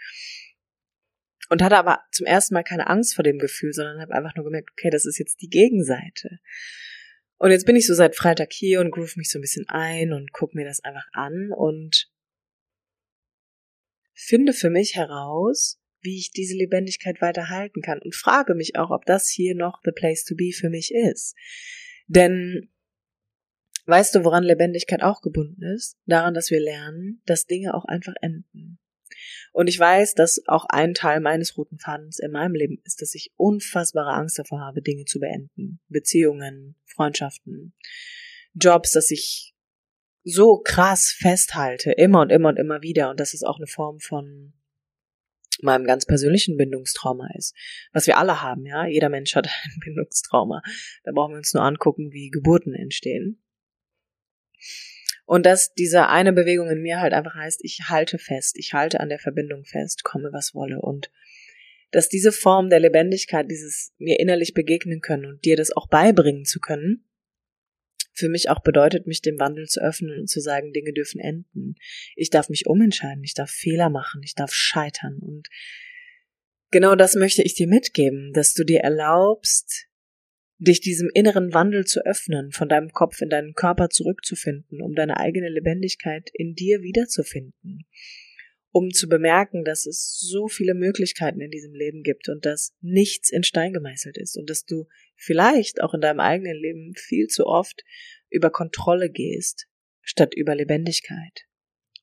Und 1.48 1.60
hatte 1.60 1.76
aber 1.76 2.04
zum 2.12 2.26
ersten 2.26 2.54
Mal 2.54 2.62
keine 2.62 2.86
Angst 2.86 3.16
vor 3.16 3.24
dem 3.24 3.40
Gefühl, 3.40 3.72
sondern 3.72 4.00
habe 4.00 4.14
einfach 4.14 4.36
nur 4.36 4.44
gemerkt, 4.44 4.70
okay, 4.70 4.90
das 4.90 5.06
ist 5.06 5.18
jetzt 5.18 5.42
die 5.42 5.50
Gegenseite. 5.50 6.38
Und 7.38 7.50
jetzt 7.50 7.66
bin 7.66 7.76
ich 7.76 7.86
so 7.86 7.94
seit 7.94 8.16
Freitag 8.16 8.52
hier 8.52 8.80
und 8.80 8.90
groove 8.90 9.16
mich 9.16 9.30
so 9.30 9.38
ein 9.38 9.42
bisschen 9.42 9.68
ein 9.68 10.12
und 10.12 10.32
gucke 10.32 10.56
mir 10.56 10.64
das 10.64 10.82
einfach 10.84 11.06
an 11.12 11.50
und 11.54 12.10
finde 14.14 14.52
für 14.52 14.70
mich 14.70 14.94
heraus, 14.94 15.80
wie 16.00 16.18
ich 16.18 16.30
diese 16.30 16.56
Lebendigkeit 16.56 17.20
weiter 17.20 17.48
halten 17.48 17.80
kann 17.82 18.00
und 18.00 18.14
frage 18.14 18.54
mich 18.54 18.76
auch, 18.76 18.90
ob 18.90 19.04
das 19.06 19.28
hier 19.28 19.54
noch 19.54 19.80
the 19.84 19.90
place 19.90 20.24
to 20.24 20.34
be 20.34 20.52
für 20.52 20.70
mich 20.70 20.92
ist. 20.92 21.34
Denn 22.06 22.70
weißt 23.86 24.14
du, 24.14 24.24
woran 24.24 24.44
Lebendigkeit 24.44 25.02
auch 25.02 25.20
gebunden 25.20 25.62
ist? 25.74 25.98
Daran, 26.06 26.34
dass 26.34 26.50
wir 26.50 26.60
lernen, 26.60 27.22
dass 27.26 27.46
Dinge 27.46 27.74
auch 27.74 27.84
einfach 27.86 28.14
enden. 28.20 28.78
Und 29.52 29.68
ich 29.68 29.78
weiß, 29.78 30.14
dass 30.14 30.42
auch 30.46 30.66
ein 30.68 30.94
Teil 30.94 31.20
meines 31.20 31.56
roten 31.56 31.78
Fadens 31.78 32.18
in 32.18 32.30
meinem 32.30 32.54
Leben 32.54 32.78
ist, 32.84 33.02
dass 33.02 33.14
ich 33.14 33.32
unfassbare 33.36 34.12
Angst 34.12 34.38
davor 34.38 34.60
habe, 34.60 34.82
Dinge 34.82 35.04
zu 35.04 35.20
beenden. 35.20 35.80
Beziehungen, 35.88 36.76
Freundschaften, 36.84 37.74
Jobs, 38.54 38.92
dass 38.92 39.10
ich 39.10 39.54
so 40.24 40.60
krass 40.64 41.14
festhalte, 41.16 41.92
immer 41.92 42.22
und 42.22 42.30
immer 42.30 42.48
und 42.48 42.58
immer 42.58 42.82
wieder. 42.82 43.10
Und 43.10 43.20
dass 43.20 43.34
es 43.34 43.42
auch 43.42 43.58
eine 43.58 43.66
Form 43.66 44.00
von 44.00 44.54
meinem 45.62 45.84
ganz 45.84 46.06
persönlichen 46.06 46.56
Bindungstrauma 46.56 47.28
ist. 47.36 47.54
Was 47.92 48.06
wir 48.06 48.18
alle 48.18 48.42
haben, 48.42 48.66
ja. 48.66 48.86
Jeder 48.86 49.08
Mensch 49.08 49.34
hat 49.34 49.46
ein 49.64 49.80
Bindungstrauma. 49.84 50.62
Da 51.04 51.12
brauchen 51.12 51.32
wir 51.32 51.38
uns 51.38 51.54
nur 51.54 51.62
angucken, 51.62 52.12
wie 52.12 52.30
Geburten 52.30 52.74
entstehen. 52.74 53.42
Und 55.26 55.46
dass 55.46 55.72
diese 55.74 56.08
eine 56.08 56.32
Bewegung 56.32 56.68
in 56.68 56.82
mir 56.82 57.00
halt 57.00 57.14
einfach 57.14 57.34
heißt, 57.34 57.60
ich 57.64 57.88
halte 57.88 58.18
fest, 58.18 58.56
ich 58.58 58.74
halte 58.74 59.00
an 59.00 59.08
der 59.08 59.18
Verbindung 59.18 59.64
fest, 59.64 60.04
komme 60.04 60.30
was 60.32 60.54
wolle. 60.54 60.80
Und 60.80 61.10
dass 61.90 62.08
diese 62.08 62.32
Form 62.32 62.68
der 62.70 62.80
Lebendigkeit, 62.80 63.50
dieses 63.50 63.92
mir 63.98 64.20
innerlich 64.20 64.52
begegnen 64.52 65.00
können 65.00 65.26
und 65.26 65.44
dir 65.44 65.56
das 65.56 65.70
auch 65.70 65.88
beibringen 65.88 66.44
zu 66.44 66.60
können, 66.60 67.04
für 68.12 68.28
mich 68.28 68.48
auch 68.48 68.62
bedeutet, 68.62 69.06
mich 69.06 69.22
dem 69.22 69.40
Wandel 69.40 69.66
zu 69.66 69.80
öffnen 69.80 70.20
und 70.20 70.28
zu 70.28 70.40
sagen, 70.40 70.72
Dinge 70.72 70.92
dürfen 70.92 71.20
enden. 71.20 71.74
Ich 72.14 72.30
darf 72.30 72.48
mich 72.48 72.66
umentscheiden, 72.66 73.24
ich 73.24 73.34
darf 73.34 73.50
Fehler 73.50 73.90
machen, 73.90 74.22
ich 74.22 74.34
darf 74.34 74.52
scheitern. 74.52 75.18
Und 75.20 75.48
genau 76.70 76.94
das 76.94 77.16
möchte 77.16 77.42
ich 77.42 77.54
dir 77.54 77.66
mitgeben, 77.66 78.32
dass 78.32 78.54
du 78.54 78.64
dir 78.64 78.80
erlaubst, 78.80 79.88
dich 80.58 80.80
diesem 80.80 81.10
inneren 81.12 81.52
Wandel 81.52 81.84
zu 81.84 82.04
öffnen, 82.04 82.52
von 82.52 82.68
deinem 82.68 82.90
Kopf 82.90 83.20
in 83.20 83.28
deinen 83.28 83.54
Körper 83.54 83.90
zurückzufinden, 83.90 84.80
um 84.80 84.94
deine 84.94 85.18
eigene 85.18 85.48
Lebendigkeit 85.48 86.30
in 86.32 86.54
dir 86.54 86.82
wiederzufinden, 86.82 87.86
um 88.70 88.90
zu 88.90 89.08
bemerken, 89.08 89.64
dass 89.64 89.86
es 89.86 90.16
so 90.18 90.48
viele 90.48 90.74
Möglichkeiten 90.74 91.40
in 91.40 91.50
diesem 91.50 91.74
Leben 91.74 92.02
gibt 92.02 92.28
und 92.28 92.46
dass 92.46 92.72
nichts 92.80 93.30
in 93.30 93.42
Stein 93.42 93.72
gemeißelt 93.72 94.16
ist 94.16 94.36
und 94.36 94.48
dass 94.48 94.64
du 94.64 94.86
vielleicht 95.16 95.82
auch 95.82 95.94
in 95.94 96.00
deinem 96.00 96.20
eigenen 96.20 96.56
Leben 96.56 96.94
viel 96.96 97.26
zu 97.26 97.46
oft 97.46 97.84
über 98.30 98.50
Kontrolle 98.50 99.10
gehst, 99.10 99.66
statt 100.02 100.34
über 100.34 100.54
Lebendigkeit. 100.54 101.46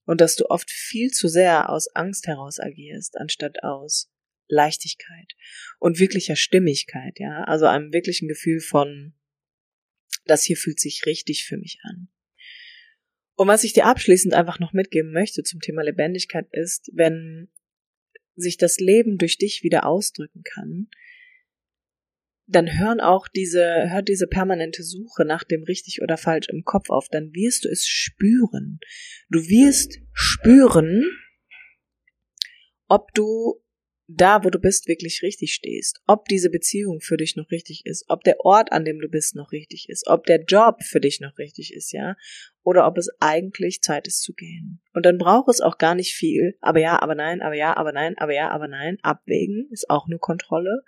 Und 0.05 0.19
dass 0.19 0.35
du 0.35 0.49
oft 0.49 0.69
viel 0.69 1.11
zu 1.11 1.27
sehr 1.27 1.69
aus 1.69 1.87
Angst 1.93 2.27
heraus 2.27 2.59
agierst, 2.59 3.17
anstatt 3.17 3.63
aus 3.63 4.10
Leichtigkeit 4.51 5.35
und 5.79 5.99
wirklicher 5.99 6.35
Stimmigkeit, 6.35 7.19
ja, 7.19 7.43
also 7.45 7.65
einem 7.65 7.91
wirklichen 7.93 8.27
Gefühl 8.27 8.59
von, 8.59 9.13
das 10.25 10.43
hier 10.43 10.57
fühlt 10.57 10.79
sich 10.79 11.05
richtig 11.05 11.45
für 11.45 11.57
mich 11.57 11.79
an. 11.83 12.09
Und 13.35 13.47
was 13.47 13.63
ich 13.63 13.73
dir 13.73 13.85
abschließend 13.85 14.33
einfach 14.33 14.59
noch 14.59 14.73
mitgeben 14.73 15.11
möchte 15.11 15.41
zum 15.43 15.61
Thema 15.61 15.81
Lebendigkeit 15.81 16.47
ist, 16.51 16.91
wenn 16.93 17.49
sich 18.35 18.57
das 18.57 18.77
Leben 18.77 19.17
durch 19.17 19.37
dich 19.37 19.63
wieder 19.63 19.85
ausdrücken 19.85 20.43
kann, 20.43 20.89
dann 22.47 22.77
hören 22.77 22.99
auch 22.99 23.27
diese, 23.27 23.89
hört 23.89 24.09
diese 24.09 24.27
permanente 24.27 24.83
Suche 24.83 25.23
nach 25.25 25.43
dem 25.43 25.63
richtig 25.63 26.01
oder 26.01 26.17
falsch 26.17 26.49
im 26.49 26.63
Kopf 26.63 26.89
auf, 26.89 27.07
dann 27.09 27.33
wirst 27.33 27.65
du 27.65 27.69
es 27.69 27.87
spüren. 27.87 28.79
Du 29.29 29.39
wirst 29.39 29.99
spüren, 30.11 31.09
ob 32.87 33.13
du 33.13 33.60
da, 34.15 34.43
wo 34.43 34.49
du 34.49 34.59
bist, 34.59 34.87
wirklich 34.87 35.21
richtig 35.21 35.53
stehst, 35.53 36.01
ob 36.07 36.27
diese 36.27 36.49
Beziehung 36.49 36.99
für 37.01 37.17
dich 37.17 37.35
noch 37.35 37.49
richtig 37.51 37.83
ist, 37.85 38.05
ob 38.07 38.23
der 38.23 38.39
Ort, 38.39 38.71
an 38.71 38.85
dem 38.85 38.99
du 38.99 39.07
bist, 39.07 39.35
noch 39.35 39.51
richtig 39.51 39.87
ist, 39.89 40.07
ob 40.07 40.25
der 40.25 40.43
Job 40.43 40.83
für 40.83 40.99
dich 40.99 41.19
noch 41.19 41.37
richtig 41.37 41.73
ist, 41.73 41.91
ja, 41.91 42.15
oder 42.63 42.87
ob 42.87 42.97
es 42.97 43.09
eigentlich 43.19 43.81
Zeit 43.81 44.07
ist 44.07 44.21
zu 44.21 44.33
gehen. 44.33 44.81
Und 44.93 45.05
dann 45.05 45.17
braucht 45.17 45.49
es 45.49 45.61
auch 45.61 45.77
gar 45.77 45.95
nicht 45.95 46.13
viel, 46.13 46.57
aber 46.61 46.79
ja, 46.79 47.01
aber 47.01 47.15
nein, 47.15 47.41
aber 47.41 47.55
ja, 47.55 47.75
aber 47.75 47.91
nein, 47.91 48.15
aber 48.17 48.33
ja, 48.33 48.49
aber 48.49 48.67
nein, 48.67 48.97
abwägen 49.01 49.67
ist 49.71 49.89
auch 49.89 50.07
nur 50.07 50.19
Kontrolle, 50.19 50.83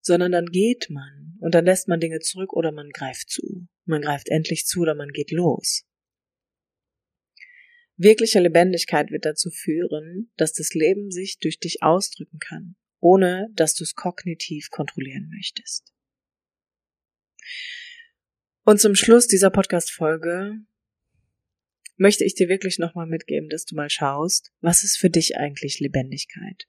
sondern 0.00 0.32
dann 0.32 0.46
geht 0.46 0.88
man 0.90 1.36
und 1.40 1.54
dann 1.54 1.64
lässt 1.64 1.88
man 1.88 2.00
Dinge 2.00 2.20
zurück 2.20 2.52
oder 2.52 2.72
man 2.72 2.90
greift 2.90 3.30
zu. 3.30 3.66
Man 3.84 4.02
greift 4.02 4.28
endlich 4.28 4.66
zu 4.66 4.80
oder 4.80 4.94
man 4.94 5.10
geht 5.10 5.30
los. 5.30 5.85
Wirkliche 7.96 8.40
Lebendigkeit 8.40 9.10
wird 9.10 9.24
dazu 9.24 9.50
führen, 9.50 10.30
dass 10.36 10.52
das 10.52 10.74
Leben 10.74 11.10
sich 11.10 11.38
durch 11.38 11.58
dich 11.58 11.82
ausdrücken 11.82 12.38
kann, 12.38 12.76
ohne 13.00 13.48
dass 13.54 13.74
du 13.74 13.84
es 13.84 13.94
kognitiv 13.94 14.70
kontrollieren 14.70 15.30
möchtest. 15.34 15.92
Und 18.64 18.80
zum 18.80 18.94
Schluss 18.94 19.28
dieser 19.28 19.50
Podcast-Folge 19.50 20.58
möchte 21.96 22.24
ich 22.24 22.34
dir 22.34 22.48
wirklich 22.48 22.78
nochmal 22.78 23.06
mitgeben, 23.06 23.48
dass 23.48 23.64
du 23.64 23.74
mal 23.74 23.88
schaust, 23.88 24.52
was 24.60 24.84
ist 24.84 24.98
für 24.98 25.08
dich 25.08 25.36
eigentlich 25.36 25.80
Lebendigkeit? 25.80 26.66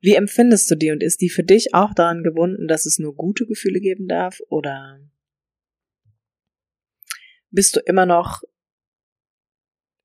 Wie 0.00 0.14
empfindest 0.14 0.70
du 0.70 0.74
die 0.74 0.90
und 0.90 1.02
ist 1.02 1.20
die 1.20 1.30
für 1.30 1.44
dich 1.44 1.74
auch 1.74 1.94
daran 1.94 2.22
gebunden, 2.22 2.66
dass 2.66 2.86
es 2.86 2.98
nur 2.98 3.14
gute 3.14 3.46
Gefühle 3.46 3.80
geben 3.80 4.08
darf 4.08 4.40
oder 4.48 5.00
bist 7.50 7.76
du 7.76 7.80
immer 7.80 8.04
noch 8.04 8.42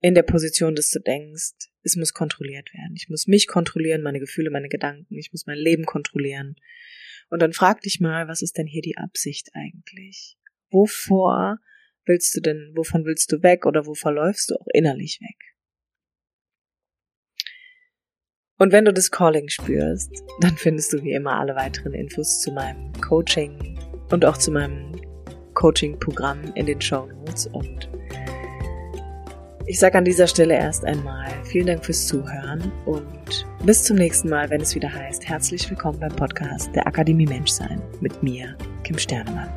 in 0.02 0.16
der 0.16 0.24
Position, 0.24 0.76
dass 0.76 0.90
du 0.92 1.00
denkst, 1.00 1.70
es 1.84 1.96
muss 1.96 2.14
kontrolliert 2.14 2.74
werden. 2.74 2.96
Ich 2.96 3.10
muss 3.10 3.28
mich 3.28 3.48
kontrollieren, 3.48 4.02
meine 4.02 4.20
Gefühle, 4.20 4.50
meine 4.50 4.70
Gedanken, 4.70 5.18
ich 5.18 5.32
muss 5.32 5.46
mein 5.46 5.58
Leben 5.58 5.86
kontrollieren. 5.86 6.56
Und 7.30 7.42
dann 7.42 7.54
frag 7.54 7.82
dich 7.82 8.00
mal, 8.00 8.28
was 8.28 8.42
ist 8.42 8.58
denn 8.58 8.68
hier 8.68 8.82
die 8.82 8.98
Absicht 8.98 9.50
eigentlich? 9.54 10.38
Wovor 10.72 11.60
willst 12.06 12.36
du 12.36 12.42
denn, 12.42 12.72
wovon 12.76 13.06
willst 13.06 13.32
du 13.32 13.44
weg 13.44 13.66
oder 13.66 13.86
wo 13.86 13.94
verläufst 13.94 14.50
du 14.50 14.56
auch 14.56 14.68
innerlich 14.74 15.20
weg? 15.22 15.38
Und 18.58 18.74
wenn 18.74 18.86
du 18.86 18.92
das 18.92 19.12
Calling 19.12 19.48
spürst, 19.48 20.12
dann 20.42 20.58
findest 20.58 20.92
du 20.92 21.04
wie 21.04 21.14
immer 21.14 21.40
alle 21.40 21.56
weiteren 21.56 21.94
Infos 21.94 22.42
zu 22.42 22.52
meinem 22.52 22.92
Coaching 22.94 23.80
und 24.12 24.26
auch 24.26 24.38
zu 24.38 24.52
meinem 24.52 25.00
Coaching-Programm 25.54 26.54
in 26.56 26.66
den 26.66 26.82
Show 26.82 27.06
Notes 27.06 27.48
und 27.48 27.90
ich 29.70 29.78
sage 29.78 30.00
an 30.00 30.04
dieser 30.04 30.26
Stelle 30.26 30.56
erst 30.56 30.84
einmal 30.84 31.30
vielen 31.44 31.68
Dank 31.68 31.86
fürs 31.86 32.08
Zuhören 32.08 32.72
und 32.88 33.46
bis 33.64 33.84
zum 33.84 33.98
nächsten 33.98 34.28
Mal, 34.28 34.50
wenn 34.50 34.62
es 34.62 34.74
wieder 34.74 34.92
heißt, 34.92 35.30
herzlich 35.30 35.70
willkommen 35.70 36.00
beim 36.00 36.16
Podcast 36.16 36.74
der 36.74 36.88
Akademie 36.88 37.28
Menschsein 37.28 37.80
mit 38.02 38.24
mir, 38.24 38.58
Kim 38.84 38.98
Sternemann. 38.98 39.48